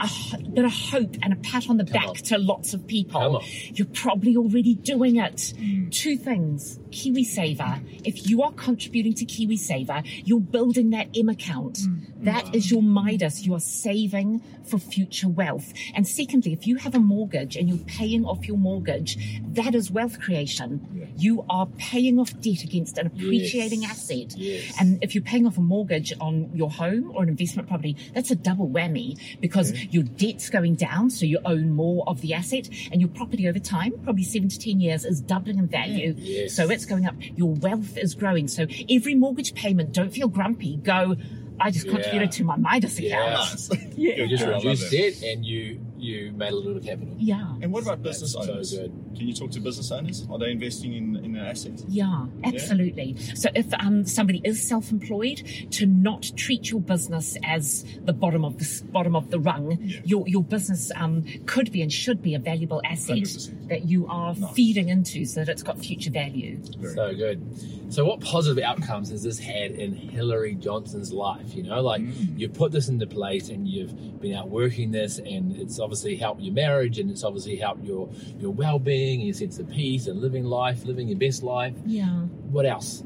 a 0.00 0.08
bit 0.52 0.64
of 0.64 0.72
hope 0.72 1.16
and 1.22 1.32
a 1.32 1.36
pat 1.36 1.68
on 1.68 1.76
the 1.76 1.84
back 1.84 2.08
on. 2.08 2.14
to 2.14 2.38
lots 2.38 2.74
of 2.74 2.86
people, 2.86 3.42
you're 3.74 3.86
probably 3.86 4.36
already 4.36 4.74
doing 4.74 5.16
it. 5.16 5.54
Two 5.90 6.16
things. 6.16 6.78
KiwiSaver. 6.92 8.02
If 8.04 8.28
you 8.28 8.42
are 8.42 8.52
contributing 8.52 9.14
to 9.14 9.24
KiwiSaver, 9.24 10.04
you're 10.24 10.40
building 10.40 10.90
that 10.90 11.08
M 11.16 11.28
account. 11.28 11.78
Mm. 11.78 12.24
That 12.24 12.54
is 12.54 12.70
your 12.70 12.82
Midas. 12.82 13.44
You 13.46 13.54
are 13.54 13.60
saving 13.60 14.42
for 14.64 14.78
future 14.78 15.28
wealth. 15.28 15.72
And 15.94 16.06
secondly, 16.06 16.52
if 16.52 16.66
you 16.68 16.76
have 16.76 16.94
a 16.94 17.00
mortgage 17.00 17.56
and 17.56 17.68
you're 17.68 17.78
paying 17.86 18.24
off 18.24 18.46
your 18.46 18.56
mortgage, 18.56 19.18
that 19.54 19.74
is 19.74 19.90
wealth 19.90 20.20
creation. 20.20 20.86
Yeah. 20.94 21.06
You 21.16 21.44
are 21.50 21.66
paying 21.78 22.20
off 22.20 22.38
debt 22.40 22.62
against 22.62 22.96
an 22.98 23.06
appreciating 23.08 23.82
Yes. 23.82 23.90
asset. 23.90 24.34
Yes. 24.38 24.74
And 24.80 25.02
if 25.02 25.14
you're 25.14 25.24
paying 25.24 25.46
off 25.46 25.58
a 25.58 25.60
mortgage 25.60 26.12
on 26.20 26.50
your 26.54 26.70
home 26.70 27.10
or 27.14 27.24
an 27.24 27.28
investment 27.28 27.68
property, 27.68 27.96
that's 28.14 28.30
a 28.30 28.36
double 28.36 28.68
whammy 28.68 29.18
because 29.40 29.72
your 29.90 30.04
debt's 30.04 30.48
going 30.48 30.76
down, 30.76 31.10
so 31.10 31.26
you 31.26 31.40
own 31.44 31.70
more 31.70 32.04
of 32.08 32.20
the 32.20 32.34
asset, 32.34 32.68
and 32.92 33.00
your 33.00 33.10
property 33.10 33.48
over 33.48 33.58
time, 33.58 33.92
probably 34.04 34.22
seven 34.22 34.48
to 34.48 34.58
ten 34.58 34.78
years, 34.80 35.04
is 35.04 35.20
doubling 35.20 35.58
in 35.58 35.66
value. 35.66 36.14
Yes. 36.18 36.54
So 36.54 36.70
it's 36.70 36.81
going 36.86 37.06
up. 37.06 37.14
Your 37.36 37.54
wealth 37.54 37.96
is 37.98 38.14
growing. 38.14 38.48
So 38.48 38.66
every 38.90 39.14
mortgage 39.14 39.54
payment, 39.54 39.92
don't 39.92 40.10
feel 40.12 40.28
grumpy. 40.28 40.76
Go. 40.76 41.16
I 41.60 41.70
just 41.70 41.86
Yeah. 41.86 41.92
contributed 41.92 42.32
to 42.32 42.44
my 42.44 42.56
Midas 42.56 42.98
account. 42.98 43.12
Yeah. 43.96 44.16
Nice. 44.16 44.26
You 44.26 44.26
just 44.28 44.44
reduced 44.46 44.92
it. 44.92 45.20
debt 45.20 45.30
and 45.30 45.44
you 45.44 45.80
you 45.98 46.32
made 46.32 46.52
a 46.52 46.56
little 46.56 46.80
capital. 46.82 47.14
Yeah. 47.16 47.54
And 47.62 47.72
what 47.72 47.84
about 47.84 48.02
business 48.02 48.34
That's 48.34 48.46
so 48.46 48.52
owners? 48.54 48.72
good. 48.76 48.90
Can 49.16 49.28
you 49.28 49.34
talk 49.34 49.52
to 49.52 49.60
business 49.60 49.92
owners? 49.92 50.26
Are 50.28 50.36
they 50.36 50.50
investing 50.50 50.94
in, 50.94 51.14
in 51.24 51.36
an 51.36 51.44
asset? 51.46 51.80
Yeah, 51.86 52.26
absolutely. 52.42 53.16
So 53.36 53.50
if 53.54 53.72
um, 53.74 54.04
somebody 54.04 54.40
is 54.42 54.66
self-employed, 54.66 55.68
to 55.72 55.86
not 55.86 56.32
treat 56.36 56.70
your 56.72 56.80
business 56.80 57.36
as 57.44 57.84
the 58.04 58.12
bottom 58.12 58.44
of 58.44 58.58
the 58.58 58.82
bottom 58.90 59.14
of 59.14 59.30
the 59.30 59.38
rung, 59.38 59.78
Yeah. 59.80 60.00
your 60.04 60.26
your 60.26 60.42
business 60.42 60.90
um, 60.96 61.24
could 61.46 61.70
be 61.70 61.82
and 61.82 61.92
should 61.92 62.20
be 62.20 62.34
a 62.34 62.40
valuable 62.40 62.80
asset 62.84 63.18
100%. 63.18 63.61
That 63.72 63.88
you 63.88 64.06
are 64.08 64.34
Nice. 64.34 64.52
feeding 64.54 64.88
into, 64.90 65.24
so 65.24 65.40
that 65.44 65.48
it's 65.50 65.62
got 65.62 65.78
future 65.78 66.10
value. 66.10 66.58
Very 66.78 66.94
So 66.94 67.14
good. 67.14 67.40
So, 67.88 68.04
what 68.04 68.20
positive 68.20 68.62
outcomes 68.62 69.10
has 69.10 69.22
this 69.22 69.38
had 69.38 69.70
in 69.72 69.92
Hillary 69.94 70.54
Johnson's 70.54 71.12
life? 71.12 71.54
You 71.54 71.62
know, 71.64 71.80
like 71.82 72.02
Mm. 72.02 72.38
you've 72.38 72.52
put 72.54 72.70
this 72.72 72.88
into 72.88 73.06
place 73.06 73.48
and 73.48 73.66
you've 73.68 74.20
been 74.20 74.34
out 74.34 74.50
working 74.50 74.90
this, 74.92 75.18
and 75.18 75.56
it's 75.56 75.78
obviously 75.78 76.16
helped 76.16 76.42
your 76.42 76.54
marriage, 76.54 76.98
and 76.98 77.10
it's 77.10 77.24
obviously 77.24 77.56
helped 77.56 77.84
your 77.84 78.08
your 78.40 78.50
well 78.52 78.78
being, 78.78 79.20
your 79.20 79.34
sense 79.34 79.58
of 79.58 79.68
peace, 79.70 80.06
and 80.06 80.20
living 80.20 80.44
life, 80.44 80.84
living 80.84 81.08
your 81.08 81.18
best 81.18 81.42
life. 81.42 81.74
Yeah. 81.86 82.26
What 82.50 82.66
else? 82.66 83.02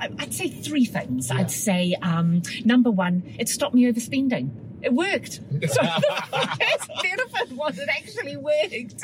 I- 0.00 0.10
I'd 0.18 0.32
say 0.32 0.48
three 0.48 0.84
things. 0.86 1.28
Yeah. 1.28 1.38
I'd 1.38 1.50
say 1.50 1.94
um, 2.02 2.42
number 2.64 2.90
one, 2.90 3.22
it 3.38 3.48
stopped 3.48 3.74
me 3.74 3.84
overspending. 3.90 4.48
It 4.86 4.92
worked. 4.92 5.40
So 5.66 5.82
the 5.82 6.58
first 6.60 7.02
benefit 7.02 7.56
was 7.56 7.78
it 7.78 7.88
actually 7.88 8.36
worked. 8.36 9.02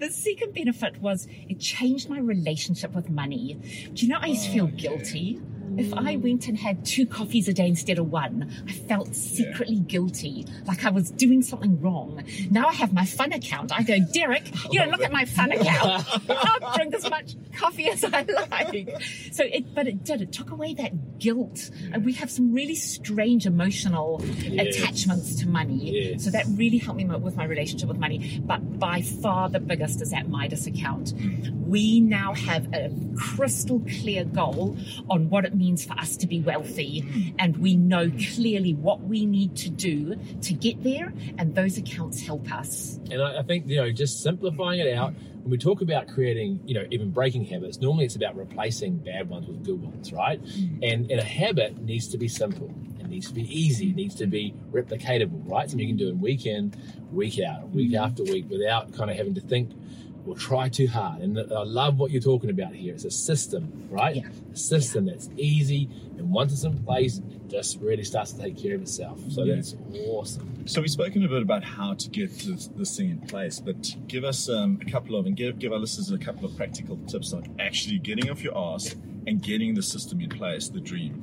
The 0.00 0.10
second 0.10 0.54
benefit 0.54 1.00
was 1.00 1.28
it 1.48 1.60
changed 1.60 2.08
my 2.10 2.18
relationship 2.18 2.92
with 2.94 3.08
money. 3.08 3.54
Do 3.94 4.04
you 4.04 4.08
know 4.08 4.18
I 4.20 4.26
used 4.26 4.46
to 4.46 4.50
feel 4.50 4.66
guilty? 4.66 5.40
If 5.78 5.92
I 5.94 6.16
went 6.16 6.48
and 6.48 6.56
had 6.58 6.84
two 6.84 7.06
coffees 7.06 7.48
a 7.48 7.52
day 7.52 7.66
instead 7.68 7.98
of 7.98 8.10
one, 8.10 8.50
I 8.68 8.72
felt 8.72 9.14
secretly 9.14 9.80
guilty, 9.80 10.46
like 10.66 10.84
I 10.84 10.90
was 10.90 11.10
doing 11.10 11.42
something 11.42 11.80
wrong. 11.80 12.22
Now 12.50 12.68
I 12.68 12.72
have 12.74 12.92
my 12.92 13.04
fun 13.04 13.32
account. 13.32 13.72
I 13.72 13.82
go, 13.82 13.98
Derek, 14.12 14.50
you 14.70 14.80
know, 14.80 14.86
look 14.90 15.02
at 15.02 15.12
my 15.12 15.24
fun 15.24 15.52
account. 15.58 16.04
I'll 16.30 16.74
drink 16.76 16.94
as 16.94 17.08
much 17.10 17.34
coffee 17.56 17.88
as 17.88 18.04
I 18.04 18.22
like. 18.22 18.88
So 19.32 19.44
it, 19.44 19.74
but 19.74 19.86
it 19.86 20.04
did. 20.04 20.20
It 20.22 20.32
took 20.32 20.50
away 20.50 20.74
that 20.74 21.18
guilt, 21.18 21.70
and 21.92 22.04
we 22.04 22.12
have 22.14 22.30
some 22.30 22.52
really 22.52 22.74
strange 22.74 23.46
emotional 23.46 24.22
Yes. 24.44 24.76
attachments 24.76 25.36
to 25.40 25.48
money. 25.48 26.10
Yes. 26.12 26.24
So 26.24 26.30
that 26.30 26.44
really 26.50 26.78
helped 26.78 26.98
me 26.98 27.04
with 27.04 27.36
my 27.36 27.44
relationship 27.44 27.88
with 27.88 27.98
money. 27.98 28.40
But 28.44 28.78
by 28.78 29.02
far 29.02 29.48
the 29.48 29.60
biggest 29.60 30.00
is 30.02 30.10
that 30.10 30.28
Midas 30.28 30.66
account. 30.66 31.14
Mm. 31.14 31.66
We 31.66 32.00
now 32.00 32.34
have 32.34 32.72
a 32.72 32.90
crystal 33.16 33.80
clear 33.80 34.24
goal 34.24 34.76
on 35.08 35.30
what 35.30 35.44
it 35.44 35.54
means 35.54 35.63
for 35.86 35.98
us 35.98 36.16
to 36.18 36.26
be 36.26 36.40
wealthy, 36.40 37.34
and 37.38 37.56
we 37.56 37.76
know 37.76 38.10
clearly 38.34 38.74
what 38.74 39.00
we 39.00 39.26
need 39.26 39.56
to 39.56 39.70
do 39.70 40.16
to 40.42 40.52
get 40.54 40.82
there, 40.84 41.12
and 41.38 41.54
those 41.54 41.78
accounts 41.78 42.20
help 42.20 42.52
us. 42.52 42.98
And 43.10 43.22
I, 43.22 43.38
I 43.38 43.42
think, 43.42 43.66
you 43.66 43.76
know, 43.76 43.90
just 43.90 44.22
simplifying 44.22 44.80
it 44.80 44.94
out, 44.94 45.14
when 45.42 45.50
we 45.50 45.58
talk 45.58 45.82
about 45.82 46.08
creating, 46.08 46.60
you 46.64 46.74
know, 46.74 46.86
even 46.90 47.10
breaking 47.10 47.44
habits, 47.44 47.78
normally 47.78 48.06
it's 48.06 48.16
about 48.16 48.36
replacing 48.36 48.96
bad 48.96 49.28
ones 49.28 49.46
with 49.46 49.64
good 49.64 49.82
ones, 49.82 50.12
right? 50.12 50.42
Mm. 50.42 50.92
And, 50.92 51.10
and 51.10 51.20
a 51.20 51.24
habit 51.24 51.78
needs 51.82 52.08
to 52.08 52.18
be 52.18 52.28
simple. 52.28 52.72
It 52.98 53.08
needs 53.08 53.28
to 53.28 53.34
be 53.34 53.42
easy. 53.42 53.90
It 53.90 53.96
needs 53.96 54.14
to 54.16 54.26
be 54.26 54.54
replicatable, 54.72 55.46
right? 55.48 55.68
Something 55.68 55.86
you 55.86 55.94
can 55.94 55.98
do 55.98 56.08
in 56.08 56.20
week 56.20 56.46
in, 56.46 56.72
week 57.12 57.38
out, 57.40 57.68
week 57.70 57.92
mm. 57.92 58.02
after 58.02 58.22
week 58.22 58.48
without 58.48 58.94
kind 58.94 59.10
of 59.10 59.16
having 59.18 59.34
to 59.34 59.42
think 59.42 59.70
or 60.26 60.34
try 60.36 60.68
too 60.68 60.86
hard. 60.86 61.20
And 61.20 61.38
I 61.38 61.62
love 61.64 61.98
what 61.98 62.10
you're 62.10 62.22
talking 62.22 62.50
about 62.50 62.74
here. 62.74 62.94
It's 62.94 63.04
a 63.04 63.10
system, 63.10 63.88
right? 63.90 64.16
Yeah. 64.16 64.28
A 64.52 64.56
system 64.56 65.06
that's 65.06 65.28
easy. 65.36 65.88
And 66.18 66.30
once 66.30 66.52
it's 66.52 66.64
in 66.64 66.82
place, 66.84 67.18
it 67.18 67.48
just 67.48 67.80
really 67.80 68.04
starts 68.04 68.32
to 68.32 68.40
take 68.42 68.56
care 68.56 68.74
of 68.74 68.82
itself. 68.82 69.20
So 69.30 69.44
Yeah. 69.44 69.56
that's 69.56 69.76
awesome. 70.06 70.66
So 70.66 70.80
we've 70.80 70.90
spoken 70.90 71.22
a 71.24 71.28
bit 71.28 71.42
about 71.42 71.62
how 71.62 71.94
to 71.94 72.08
get 72.08 72.30
this, 72.38 72.68
this 72.68 72.96
thing 72.96 73.10
in 73.10 73.20
place, 73.20 73.60
but 73.60 73.94
give 74.08 74.24
us 74.24 74.48
um, 74.48 74.78
a 74.80 74.90
couple 74.90 75.16
of 75.16 75.26
and 75.26 75.36
give 75.36 75.58
give 75.58 75.72
our 75.72 75.78
listeners 75.78 76.10
a 76.10 76.16
couple 76.18 76.46
of 76.46 76.56
practical 76.56 76.96
tips 77.06 77.32
on 77.34 77.44
actually 77.58 77.98
getting 77.98 78.30
off 78.30 78.42
your 78.42 78.56
ass 78.56 78.96
and 79.26 79.42
getting 79.42 79.74
the 79.74 79.82
system 79.82 80.20
in 80.22 80.30
place, 80.30 80.68
the 80.68 80.80
dream. 80.80 81.20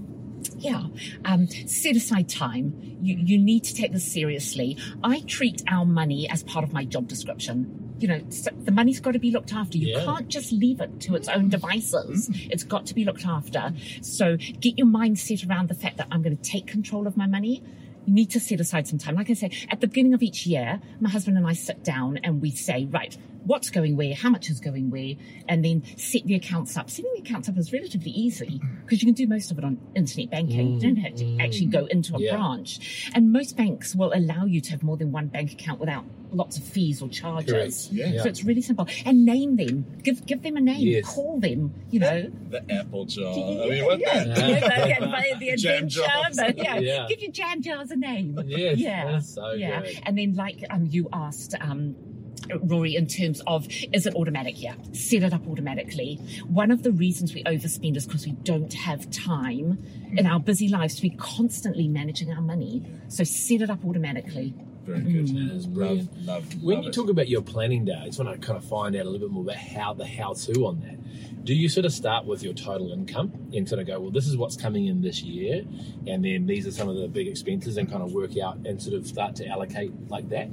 Yeah. 0.58 0.84
Um, 1.26 1.48
set 1.48 1.96
aside 1.96 2.30
time. 2.30 2.98
You, 3.02 3.16
you 3.18 3.38
need 3.38 3.64
to 3.66 3.74
take 3.76 3.94
this 3.94 4.12
seriously. 4.12 4.78
I 5.04 5.22
treat 5.22 5.62
our 5.68 5.86
money 5.86 6.30
as 6.30 6.44
part 6.44 6.64
of 6.64 6.74
my 6.74 6.84
job 6.86 7.08
description. 7.08 7.81
You 8.02 8.08
know, 8.08 8.20
the 8.20 8.72
money's 8.72 9.00
got 9.00 9.12
to 9.12 9.20
be 9.20 9.32
looked 9.32 9.54
after. 9.54 9.78
You 9.78 9.90
Yeah. 9.96 10.06
can't 10.06 10.28
just 10.28 10.52
leave 10.52 10.82
it 10.82 11.00
to 11.02 11.16
its 11.16 11.28
own 11.28 11.50
devices. 11.50 12.30
Mm-hmm. 12.30 12.52
It's 12.52 12.64
got 12.64 12.86
to 12.88 12.96
be 12.96 13.06
looked 13.06 13.26
after. 13.26 13.74
So 14.02 14.38
get 14.38 14.78
your 14.78 14.88
mindset 14.88 15.48
around 15.48 15.70
the 15.70 15.76
fact 15.76 15.98
that 15.98 16.08
I'm 16.12 16.22
going 16.22 16.36
to 16.38 16.44
take 16.44 16.66
control 16.68 17.06
of 17.08 17.16
my 17.16 17.28
money. 17.28 17.64
You 18.08 18.14
need 18.14 18.32
to 18.32 18.40
set 18.40 18.60
aside 18.60 18.88
some 18.88 18.98
time. 18.98 19.16
Like 19.16 19.30
I 19.30 19.34
say, 19.34 19.52
at 19.70 19.80
the 19.82 19.88
beginning 19.88 20.16
of 20.16 20.24
each 20.24 20.48
year, 20.48 20.82
my 21.00 21.10
husband 21.10 21.38
and 21.38 21.46
I 21.46 21.54
sit 21.54 21.84
down 21.84 22.18
and 22.24 22.42
we 22.42 22.50
say, 22.50 22.86
right, 22.86 23.16
what's 23.46 23.70
going 23.70 23.98
where, 23.98 24.14
how 24.14 24.30
much 24.30 24.50
is 24.50 24.60
going 24.60 24.90
where, 24.90 25.16
and 25.48 25.64
then 25.66 25.84
set 25.98 26.24
the 26.26 26.36
accounts 26.36 26.78
up. 26.78 26.90
Setting 26.90 27.12
the 27.16 27.22
accounts 27.22 27.50
up 27.50 27.58
is 27.58 27.74
relatively 27.74 28.12
easy 28.12 28.62
because 28.84 29.02
you 29.02 29.08
can 29.08 29.16
do 29.16 29.28
most 29.28 29.52
of 29.52 29.58
it 29.58 29.64
on 29.64 29.80
internet 29.96 30.30
banking. 30.30 30.74
You 30.76 30.80
don't 30.80 30.96
have 30.98 31.16
to 31.16 31.38
actually 31.40 31.68
go 31.68 31.86
into 31.86 32.16
a 32.16 32.20
Yeah. 32.20 32.36
branch. 32.36 33.10
And 33.14 33.32
most 33.32 33.58
banks 33.58 33.96
will 33.96 34.12
allow 34.14 34.46
you 34.46 34.62
to 34.62 34.72
have 34.72 34.84
more 34.84 34.98
than 34.98 35.12
one 35.12 35.28
bank 35.28 35.52
account 35.54 35.80
without 35.80 36.06
lots 36.34 36.58
of 36.58 36.64
fees 36.64 37.02
or 37.02 37.10
charges. 37.10 37.88
Correct. 37.88 37.88
Yeah. 37.92 38.24
So 38.24 38.30
it's 38.30 38.44
really 38.44 38.62
simple. 38.62 38.88
And 39.06 39.26
name 39.26 39.58
them. 39.58 39.86
Give 40.04 40.26
give 40.26 40.42
them 40.44 40.56
a 40.58 40.62
name. 40.62 40.88
Yes. 40.88 41.06
Call 41.06 41.40
them, 41.40 41.74
you 41.90 42.00
know. 42.00 42.32
The 42.50 42.72
apple 42.74 43.06
jar. 43.06 43.34
I 43.34 43.70
mean, 43.70 43.86
what 43.86 44.00
yeah, 44.00 44.24
the? 44.24 44.30
yeah, 44.40 44.86
yeah, 44.88 45.00
the, 45.40 45.58
Jam 45.58 45.74
adventure, 45.76 46.02
jars. 46.02 46.36
the- 46.38 46.54
yeah. 46.58 46.80
Yeah. 46.80 47.06
Give 47.10 47.22
your 47.22 47.32
jam 47.32 47.62
jars 47.62 47.92
a 47.92 47.96
name. 47.96 48.40
Yes, 48.48 48.78
yeah, 48.78 49.20
so 49.20 49.52
yeah. 49.54 49.82
good. 49.82 50.00
And 50.06 50.18
then, 50.18 50.36
like 50.36 50.64
um, 50.70 50.86
you 50.90 51.10
asked, 51.12 51.56
um, 51.60 51.96
Rory, 52.62 52.96
in 52.96 53.08
terms 53.08 53.42
of 53.48 53.68
is 53.94 54.06
it 54.06 54.16
automatic? 54.16 54.62
Yeah, 54.62 54.76
set 54.94 55.24
it 55.24 55.34
up 55.34 55.48
automatically. 55.48 56.16
One 56.48 56.72
of 56.72 56.84
the 56.84 56.92
reasons 56.92 57.34
we 57.34 57.44
overspend 57.44 57.98
is 57.98 58.06
because 58.06 58.26
we 58.26 58.34
don't 58.34 58.74
have 58.74 59.10
time 59.12 59.84
in 60.14 60.26
our 60.26 60.40
busy 60.40 60.68
lives 60.68 60.96
to 60.96 61.02
be 61.02 61.12
constantly 61.12 61.88
managing 61.88 62.32
our 62.34 62.42
money. 62.42 62.86
So 63.08 63.24
set 63.24 63.62
it 63.62 63.70
up 63.70 63.86
automatically. 63.86 64.54
Very 64.86 65.02
good. 65.02 65.26
Mm-hmm. 65.28 65.48
That 65.48 65.56
is 65.56 65.66
Love, 65.68 65.74
brilliant. 65.76 66.26
love, 66.26 66.64
When 66.64 66.76
love 66.78 66.84
you 66.86 66.90
it. 66.90 66.94
talk 66.94 67.10
about 67.10 67.30
your 67.30 67.42
planning 67.44 67.86
day, 67.86 67.94
I 68.02 68.06
just 68.08 68.20
want 68.20 68.32
to 68.42 68.46
kind 68.46 68.58
of 68.58 68.66
find 68.66 68.96
out 68.96 69.04
a 69.04 69.10
little 69.10 69.20
bit 69.20 69.30
more 69.32 69.44
about 69.44 69.58
how 69.58 69.94
the 69.94 70.06
how 70.08 70.34
to 70.34 70.66
on 70.66 70.80
that. 70.82 70.98
Do 71.46 71.54
you 71.54 71.70
sort 71.70 71.86
of 71.86 71.94
start 71.94 72.26
with 72.26 72.44
your 72.44 72.54
total 72.54 72.92
income 72.92 73.32
and 73.54 73.68
sort 73.70 73.80
of 73.82 73.88
go, 73.88 74.00
well, 74.00 74.12
this 74.12 74.28
is 74.28 74.38
what's 74.38 74.56
coming 74.56 74.88
in 74.88 75.02
this 75.02 75.22
year, 75.22 75.64
and 76.08 76.26
then 76.26 76.46
these 76.48 76.66
are 76.68 76.72
some 76.72 76.90
of 76.90 76.96
the 76.96 77.08
big 77.08 77.28
expenses, 77.28 77.78
and 77.78 77.90
kind 77.90 78.02
of 78.04 78.12
work 78.12 78.38
out 78.38 78.58
and 78.66 78.82
sort 78.82 78.96
of 78.96 79.06
start 79.08 79.36
to 79.38 79.48
allocate 79.48 79.92
like 80.10 80.30
that? 80.30 80.50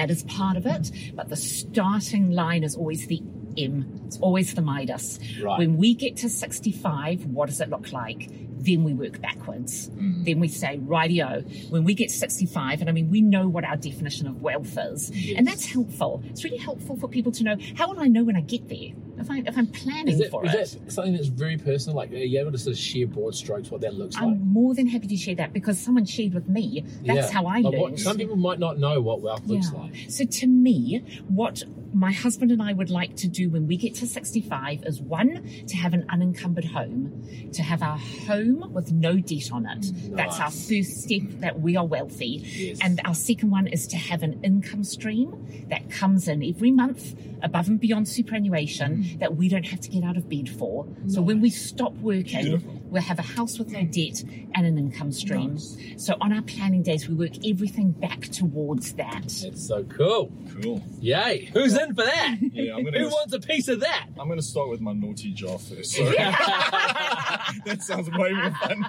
That 0.00 0.10
is 0.10 0.22
part 0.24 0.56
of 0.56 0.66
it, 0.66 0.90
but 1.14 1.28
the 1.28 1.36
starting 1.36 2.30
line 2.30 2.64
is 2.64 2.76
always 2.76 3.06
the 3.06 3.22
M. 3.56 4.00
It's 4.06 4.18
always 4.20 4.54
the 4.54 4.62
Midas. 4.62 5.18
Right. 5.42 5.58
When 5.58 5.76
we 5.76 5.94
get 5.94 6.16
to 6.18 6.28
65, 6.28 7.26
what 7.26 7.48
does 7.48 7.60
it 7.60 7.68
look 7.68 7.92
like? 7.92 8.30
Then 8.60 8.84
we 8.84 8.92
work 8.94 9.20
backwards. 9.20 9.88
Mm. 9.90 10.24
Then 10.24 10.40
we 10.40 10.48
say, 10.48 10.78
rightio. 10.78 11.70
When 11.70 11.84
we 11.84 11.94
get 11.94 12.10
65, 12.10 12.80
and 12.80 12.88
I 12.88 12.92
mean, 12.92 13.10
we 13.10 13.20
know 13.20 13.48
what 13.48 13.64
our 13.64 13.76
definition 13.76 14.26
of 14.26 14.42
wealth 14.42 14.76
is, 14.78 15.10
and 15.36 15.46
that's 15.46 15.66
helpful. 15.66 16.22
It's 16.30 16.44
really 16.44 16.56
helpful 16.58 16.96
for 16.96 17.08
people 17.08 17.32
to 17.32 17.44
know 17.44 17.56
how 17.76 17.88
will 17.88 18.00
I 18.00 18.08
know 18.08 18.24
when 18.24 18.36
I 18.36 18.40
get 18.40 18.68
there 18.68 18.90
if, 19.20 19.30
I, 19.30 19.38
if 19.46 19.56
I'm 19.58 19.66
planning 19.66 20.14
Is, 20.14 20.20
that, 20.20 20.30
for 20.30 20.46
is 20.46 20.54
it. 20.54 20.84
that 20.84 20.92
something 20.92 21.12
that's 21.14 21.26
very 21.26 21.56
personal? 21.56 21.96
Like, 21.96 22.12
are 22.12 22.16
you 22.16 22.38
able 22.40 22.52
to 22.52 22.58
sort 22.58 22.74
of 22.74 22.78
share 22.78 23.06
broad 23.06 23.34
strokes 23.34 23.70
what 23.70 23.80
that 23.80 23.94
looks 23.94 24.14
like? 24.14 24.24
I'm 24.24 24.52
more 24.52 24.74
than 24.74 24.86
happy 24.86 25.08
to 25.08 25.16
share 25.16 25.34
that 25.36 25.52
because 25.52 25.78
someone 25.78 26.04
shared 26.04 26.34
with 26.34 26.48
me. 26.48 26.84
That's 27.04 27.28
Yeah. 27.28 27.30
how 27.32 27.46
I 27.46 27.58
Like 27.60 27.72
learned. 27.72 27.78
what- 27.80 27.98
some 27.98 28.16
people 28.16 28.36
might 28.36 28.58
not 28.60 28.78
know 28.78 29.00
what 29.00 29.20
wealth 29.20 29.44
looks 29.46 29.72
like. 29.72 29.92
So 30.08 30.24
to 30.24 30.46
me, 30.46 31.02
what 31.28 31.64
my 31.92 32.12
husband 32.12 32.50
and 32.52 32.62
I 32.62 32.72
would 32.72 32.90
like 32.90 33.16
to 33.16 33.28
do 33.28 33.48
when 33.50 33.66
we 33.66 33.76
get 33.76 33.94
to 33.96 34.06
65 34.06 34.84
is 34.84 35.00
one, 35.00 35.48
to 35.66 35.76
have 35.76 35.94
an 35.94 36.04
unencumbered 36.10 36.66
home, 36.66 37.24
to 37.52 37.62
have 37.62 37.82
our 37.82 37.98
home 37.98 38.72
with 38.72 38.92
no 38.92 39.16
debt 39.18 39.50
on 39.52 39.66
it. 39.66 39.86
That's 40.14 40.38
our 40.38 40.50
first 40.50 41.02
step 41.02 41.22
that 41.40 41.60
we 41.60 41.76
are 41.76 41.86
wealthy. 41.86 42.42
Yes. 42.44 42.78
And 42.82 43.00
our 43.04 43.14
second 43.14 43.50
one 43.50 43.66
is 43.66 43.86
to 43.88 43.96
have 43.96 44.22
an 44.22 44.40
income 44.44 44.84
stream 44.84 45.46
that 45.70 45.90
comes 45.90 46.28
in 46.28 46.42
every 46.42 46.70
month 46.70 47.14
above 47.42 47.68
and 47.68 47.80
beyond 47.80 48.08
superannuation 48.08 48.78
Mm. 48.98 49.18
that 49.20 49.36
we 49.36 49.48
don't 49.48 49.66
have 49.66 49.80
to 49.80 49.88
get 49.88 50.02
out 50.04 50.16
of 50.16 50.28
bed 50.28 50.48
for. 50.48 50.86
So 51.06 51.20
when 51.22 51.40
we 51.40 51.50
stop 51.50 51.94
working, 51.98 52.42
Beautiful. 52.44 52.80
We'll 52.90 53.02
have 53.02 53.18
a 53.18 53.22
house 53.22 53.58
with 53.58 53.68
no 53.68 53.82
debt 53.84 54.22
and 54.54 54.66
an 54.66 54.78
income 54.78 55.12
stream. 55.12 55.58
So 55.98 56.16
on 56.20 56.32
our 56.32 56.42
planning 56.42 56.82
days, 56.82 57.08
we 57.08 57.14
work 57.14 57.32
everything 57.46 57.92
back 57.92 58.22
towards 58.28 58.94
that. 58.94 59.22
That's 59.42 59.66
so 59.66 59.84
cool. 59.84 60.32
Cool. 60.62 60.82
Yay. 61.00 61.50
Who's 61.52 61.76
in 61.76 61.94
for 61.94 62.04
that? 62.04 62.36
Yeah, 62.40 62.74
I'm 62.76 62.84
gonna 62.84 62.98
Who 62.98 63.04
go- 63.10 63.14
wants 63.16 63.32
a 63.34 63.40
piece 63.40 63.68
of 63.68 63.80
that? 63.80 64.08
I'm 64.18 64.26
going 64.26 64.38
to 64.38 64.44
start 64.44 64.68
with 64.68 64.80
my 64.80 64.92
naughty 64.92 65.32
jar 65.32 65.58
first. 65.58 65.92
Sorry. 65.96 66.16
that 66.16 67.78
sounds 67.80 68.10
way 68.10 68.32
more 68.32 68.50
fun. 68.52 68.84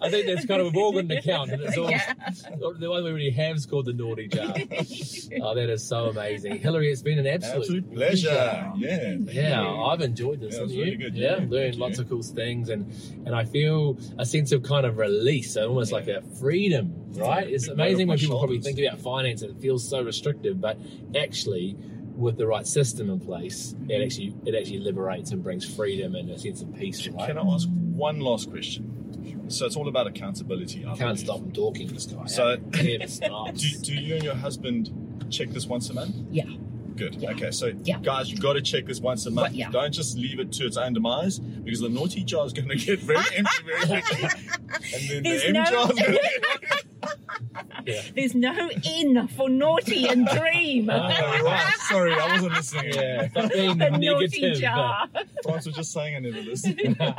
I 0.00 0.10
think 0.10 0.26
that's 0.26 0.46
kind 0.46 0.60
of 0.60 0.66
we've 0.72 0.76
all 0.82 0.92
got 0.92 1.04
an 1.04 1.10
account, 1.12 1.50
and 1.50 1.62
it's 1.62 1.76
all 1.76 1.90
Yeah. 1.90 2.14
the 2.78 2.90
one 2.90 3.04
we 3.04 3.10
already 3.10 3.30
have 3.30 3.56
is 3.56 3.66
called 3.66 3.86
the 3.86 3.92
naughty 3.92 4.28
jar. 4.28 4.54
oh, 5.42 5.54
that 5.54 5.68
is 5.70 5.86
so 5.86 6.06
amazing, 6.06 6.58
Hillary. 6.58 6.90
It's 6.90 7.02
been 7.02 7.18
an 7.18 7.26
absolute, 7.26 7.62
Absolute 7.62 7.94
pleasure. 7.94 8.72
Yeah. 8.76 9.16
Yeah, 9.20 9.62
I've 9.70 10.00
enjoyed 10.00 10.40
this. 10.40 10.54
Yeah, 10.54 10.60
it 10.60 10.62
was 10.62 10.70
haven't 10.72 10.76
you? 10.76 10.84
really 10.84 10.96
good, 10.96 11.14
Yeah, 11.16 11.36
yeah. 11.40 11.46
learned 11.48 11.76
lots 11.76 11.98
you. 11.98 12.04
of 12.04 12.08
cool 12.10 12.22
things, 12.22 12.68
and 12.68 12.90
and 13.26 13.34
I 13.34 13.41
feel 13.44 13.98
a 14.18 14.26
sense 14.26 14.52
of 14.52 14.62
kind 14.62 14.86
of 14.86 14.98
release, 14.98 15.54
so 15.54 15.68
almost 15.68 15.92
like 15.92 16.08
a 16.08 16.22
freedom. 16.40 16.94
Right? 17.14 17.48
It's 17.48 17.68
amazing 17.68 18.08
when 18.08 18.16
my 18.16 18.20
people 18.20 18.38
probably 18.38 18.60
think 18.60 18.78
about 18.78 19.00
finance 19.00 19.42
and 19.42 19.50
it 19.56 19.60
feels 19.60 19.88
so 19.88 20.02
restrictive, 20.02 20.60
but 20.60 20.78
actually. 21.16 21.76
With 22.14 22.36
the 22.36 22.46
right 22.46 22.66
system 22.66 23.08
in 23.08 23.20
place, 23.20 23.72
it 23.72 23.88
mm-hmm. 23.88 24.02
actually 24.02 24.34
it 24.44 24.54
actually 24.54 24.80
liberates 24.80 25.30
and 25.30 25.42
brings 25.42 25.64
freedom 25.64 26.14
and 26.14 26.30
a 26.30 26.38
sense 26.38 26.60
of 26.60 26.76
peace. 26.76 27.08
Right? 27.08 27.26
Can 27.26 27.38
I 27.38 27.42
ask 27.42 27.66
one 27.70 28.20
last 28.20 28.50
question? 28.50 29.48
So 29.48 29.64
it's 29.64 29.76
all 29.76 29.88
about 29.88 30.06
accountability. 30.06 30.84
I 30.86 30.94
Can't 30.94 31.18
stop 31.18 31.38
him 31.40 31.52
talking. 31.52 31.88
This 31.88 32.06
guy. 32.06 32.26
So- 32.26 32.58
He 32.76 32.98
never 32.98 33.10
stops. 33.10 33.62
Do, 33.62 33.94
do 33.94 33.94
you 33.94 34.14
and 34.16 34.24
your 34.24 34.34
husband 34.34 35.26
check 35.30 35.48
this 35.50 35.66
once 35.66 35.88
a 35.88 35.94
month? 35.94 36.14
Yeah. 36.30 36.44
Good. 36.96 37.16
Yeah. 37.16 37.30
Okay, 37.30 37.50
so 37.50 37.72
Yeah. 37.84 37.98
guys, 38.00 38.30
you've 38.30 38.40
got 38.40 38.54
to 38.54 38.62
check 38.62 38.86
this 38.86 39.00
once 39.00 39.26
a 39.26 39.30
month. 39.30 39.48
Well, 39.50 39.56
yeah. 39.58 39.70
Don't 39.70 39.92
just 39.92 40.16
leave 40.16 40.38
it 40.40 40.52
to 40.52 40.66
its 40.66 40.76
own 40.76 40.92
demise 40.92 41.38
because 41.38 41.80
the 41.80 41.88
naughty 41.88 42.22
jar 42.24 42.44
is 42.46 42.52
going 42.52 42.68
to 42.68 42.76
get 42.76 43.00
very 43.00 43.18
empty 43.36 43.52
very 43.64 43.86
quickly. 44.02 44.28
And 44.94 45.08
then 45.10 45.22
There's 45.22 45.42
the 45.42 45.48
M 45.48 45.52
no- 45.54 45.64
jar 45.64 45.92
is 45.92 45.98
going 45.98 46.18
Yeah. 47.86 48.00
There's 48.14 48.34
no 48.34 48.70
N 48.84 49.26
for 49.28 49.48
naughty 49.48 50.06
and 50.06 50.26
dream. 50.28 50.88
Oh, 50.88 50.98
right. 50.98 51.74
Sorry, 51.88 52.12
I 52.14 52.32
wasn't 52.34 52.52
listening. 52.54 52.92
Yeah, 52.94 53.28
stop 53.30 53.52
being 53.52 53.78
the 53.78 53.90
naughty 53.90 54.40
negative. 54.40 54.60
jar. 54.60 55.08
France 55.42 55.66
was 55.66 55.74
just 55.74 55.92
saying 55.92 56.14
I 56.16 56.18
never 56.20 56.40
listened. 56.42 56.96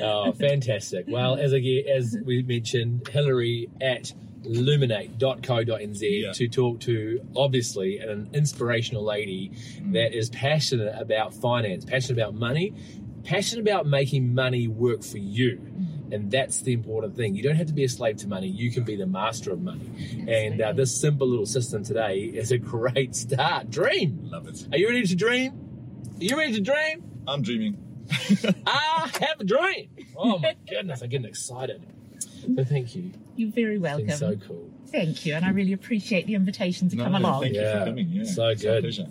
Oh, 0.00 0.30
fantastic. 0.32 1.06
Well, 1.08 1.34
as 1.36 1.52
again, 1.52 1.84
as 1.92 2.16
we 2.24 2.42
mentioned, 2.42 3.08
Hillary 3.08 3.68
at 3.80 4.12
luminate.co.nz 4.46 6.00
Yeah. 6.22 6.32
to 6.32 6.48
talk 6.48 6.80
to 6.80 7.20
obviously 7.36 7.98
an 7.98 8.28
inspirational 8.32 9.04
lady 9.04 9.52
that 9.92 10.12
is 10.16 10.30
passionate 10.30 10.94
about 10.98 11.34
finance, 11.34 11.84
passionate 11.84 12.20
about 12.20 12.34
money, 12.34 12.72
passionate 13.24 13.62
about 13.62 13.86
making 13.86 14.34
money 14.34 14.68
work 14.68 15.02
for 15.02 15.18
you. 15.18 15.60
And 16.12 16.30
that's 16.30 16.60
the 16.60 16.72
important 16.72 17.16
thing. 17.16 17.34
You 17.34 17.42
don't 17.42 17.56
have 17.56 17.66
to 17.66 17.72
be 17.72 17.82
a 17.84 17.88
slave 17.88 18.16
to 18.18 18.28
money. 18.28 18.46
You 18.46 18.70
can 18.70 18.84
be 18.84 18.94
the 18.94 19.06
master 19.06 19.50
of 19.52 19.60
money. 19.60 19.90
And 20.28 20.60
uh, 20.60 20.72
this 20.72 20.94
simple 20.98 21.26
little 21.26 21.46
system 21.46 21.82
today 21.82 22.18
is 22.20 22.52
a 22.52 22.58
great 22.58 23.16
start. 23.16 23.70
Dream. 23.70 24.20
Love 24.30 24.46
it. 24.46 24.68
Are 24.72 24.78
you 24.78 24.86
ready 24.88 25.02
to 25.04 25.16
dream? 25.16 25.52
Are 26.20 26.24
you 26.24 26.36
ready 26.38 26.52
to 26.52 26.60
dream? 26.60 27.02
I'm 27.26 27.42
dreaming. 27.42 27.76
I 28.66 29.10
have 29.20 29.40
a 29.40 29.44
dream. 29.44 29.88
Oh 30.18 30.38
my 30.38 30.54
goodness, 30.66 31.02
I'm 31.02 31.10
getting 31.10 31.26
excited. 31.26 31.84
So 32.54 32.64
thank 32.64 32.94
you. 32.94 33.10
You're 33.36 33.50
very 33.50 33.74
It's 33.74 33.82
welcome. 33.82 34.06
been 34.06 34.16
so 34.16 34.36
cool. 34.36 34.70
Thank 34.92 35.26
you, 35.26 35.34
and 35.34 35.44
I 35.44 35.50
really 35.50 35.72
appreciate 35.72 36.26
the 36.26 36.34
invitation 36.34 36.88
to 36.90 36.96
No, 36.96 37.04
come 37.04 37.14
along. 37.16 37.42
Thank 37.42 37.54
you 37.54 37.62
for 37.62 37.84
coming. 37.86 38.08
Yeah. 38.08 38.24
So 38.24 38.48
It's 38.48 38.62
good. 38.62 39.08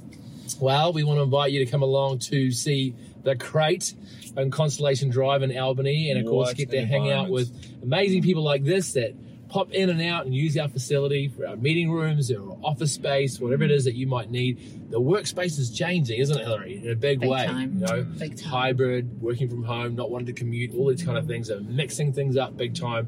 Well, 0.59 0.93
we 0.93 1.03
want 1.03 1.17
to 1.17 1.23
invite 1.23 1.51
you 1.51 1.63
to 1.65 1.69
come 1.69 1.81
along 1.81 2.19
to 2.19 2.51
see 2.51 2.93
the 3.23 3.35
Crate 3.35 3.93
and 4.37 4.51
Constellation 4.51 5.09
Drive 5.09 5.41
in 5.43 5.55
Albany, 5.57 6.11
and 6.11 6.19
of 6.19 6.27
course, 6.27 6.53
get 6.53 6.69
to 6.71 6.85
hang 6.85 7.11
out 7.11 7.29
with 7.29 7.51
amazing 7.83 8.21
people 8.21 8.43
like 8.43 8.63
this 8.63 8.93
that 8.93 9.15
pop 9.49 9.71
in 9.71 9.89
and 9.89 10.01
out 10.01 10.25
and 10.25 10.33
use 10.35 10.57
our 10.57 10.67
facility 10.67 11.27
for 11.27 11.47
our 11.47 11.55
meeting 11.55 11.91
rooms 11.91 12.31
or 12.31 12.57
office 12.63 12.91
space, 12.91 13.39
whatever 13.39 13.63
it 13.63 13.71
is 13.71 13.85
that 13.85 13.95
you 13.95 14.07
might 14.07 14.29
need. 14.31 14.89
The 14.91 14.99
workspace 14.99 15.57
is 15.59 15.71
changing, 15.71 16.19
isn't 16.19 16.37
it, 16.37 16.43
Hillary? 16.43 16.77
In 16.83 16.91
a 16.91 16.95
big, 16.95 17.19
Big 17.19 17.29
way. 17.29 17.45
time. 17.45 17.73
You 17.79 17.85
know, 17.85 18.03
Big 18.17 18.37
time. 18.37 18.49
hybrid, 18.51 19.21
working 19.21 19.49
from 19.49 19.63
home, 19.63 19.95
not 19.95 20.09
wanting 20.11 20.27
to 20.27 20.33
commute, 20.33 20.73
all 20.75 20.87
these 20.89 21.03
kind 21.03 21.17
of 21.17 21.27
things 21.27 21.49
are 21.51 21.61
mixing 21.61 22.11
things 22.13 22.37
up 22.37 22.57
big 22.57 22.75
time. 22.75 23.07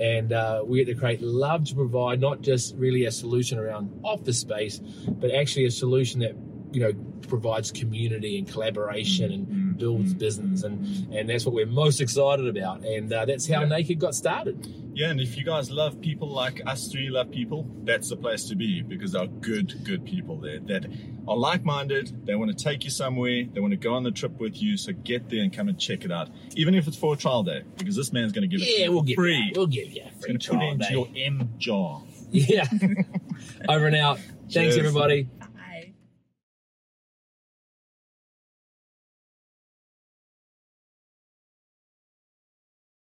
And 0.00 0.32
uh, 0.32 0.62
we 0.64 0.80
at 0.80 0.86
the 0.86 0.94
Crate 0.94 1.20
love 1.22 1.64
to 1.66 1.74
provide 1.74 2.20
not 2.20 2.40
just 2.42 2.74
really 2.76 3.04
a 3.06 3.10
solution 3.10 3.58
around 3.58 4.00
office 4.04 4.38
space, 4.38 4.78
but 5.08 5.30
actually 5.34 5.66
a 5.66 5.70
solution 5.70 6.20
that 6.20 6.34
you 6.72 6.80
know 6.80 6.92
provides 7.28 7.70
community 7.72 8.38
and 8.38 8.46
collaboration 8.48 9.32
and 9.32 9.67
builds 9.78 10.12
business, 10.14 10.62
and 10.64 11.12
and 11.14 11.28
that's 11.30 11.46
what 11.46 11.54
we're 11.54 11.66
most 11.66 12.00
excited 12.00 12.46
about. 12.48 12.84
And 12.84 13.12
uh, 13.12 13.24
that's 13.24 13.48
how 13.48 13.60
Yeah. 13.62 13.68
Naked 13.68 13.98
got 13.98 14.14
started. 14.14 14.66
Yeah, 14.94 15.10
and 15.10 15.20
if 15.20 15.36
you 15.36 15.44
guys 15.44 15.70
love 15.70 16.00
people 16.00 16.28
like 16.28 16.60
us 16.66 16.88
three 16.90 17.08
love 17.08 17.30
people, 17.30 17.66
that's 17.84 18.08
the 18.08 18.16
place 18.16 18.44
to 18.48 18.56
be 18.56 18.82
because 18.82 19.12
there 19.12 19.22
are 19.22 19.26
good, 19.28 19.84
good 19.84 20.04
people 20.04 20.38
there 20.38 20.58
that 20.66 20.86
are 21.28 21.36
like 21.36 21.64
minded. 21.64 22.26
They 22.26 22.34
want 22.34 22.56
to 22.56 22.64
take 22.64 22.82
you 22.82 22.90
somewhere, 22.90 23.44
they 23.52 23.60
want 23.60 23.70
to 23.70 23.76
go 23.76 23.94
on 23.94 24.02
the 24.02 24.10
trip 24.10 24.40
with 24.40 24.60
you. 24.60 24.76
So 24.76 24.92
get 24.92 25.28
there 25.30 25.42
and 25.42 25.52
come 25.52 25.68
and 25.68 25.78
check 25.78 26.04
it 26.04 26.10
out, 26.10 26.30
even 26.56 26.74
if 26.74 26.88
it's 26.88 26.96
for 26.96 27.14
a 27.14 27.16
trial 27.16 27.44
day, 27.44 27.62
because 27.76 27.94
this 27.94 28.12
man's 28.12 28.32
going 28.32 28.42
to 28.42 28.48
give 28.48 28.60
it 28.66 28.76
Yeah, 28.76 28.86
you 28.86 28.92
we'll 28.92 29.02
give 29.02 29.14
free. 29.14 29.36
you, 29.36 29.52
we'll 29.54 29.66
give 29.68 29.92
you 29.92 30.02
a 30.02 30.10
free 30.20 30.28
going 30.28 30.38
to 30.40 30.50
put 30.50 30.62
it 30.62 30.72
into 30.72 30.92
your 30.92 31.08
M 31.14 31.48
jar. 31.58 32.02
Yeah. 32.30 32.66
Over 33.70 33.86
and 33.86 33.96
out. 33.96 34.18
Thanks, 34.18 34.74
Cheers. 34.74 34.76
everybody. 34.78 35.28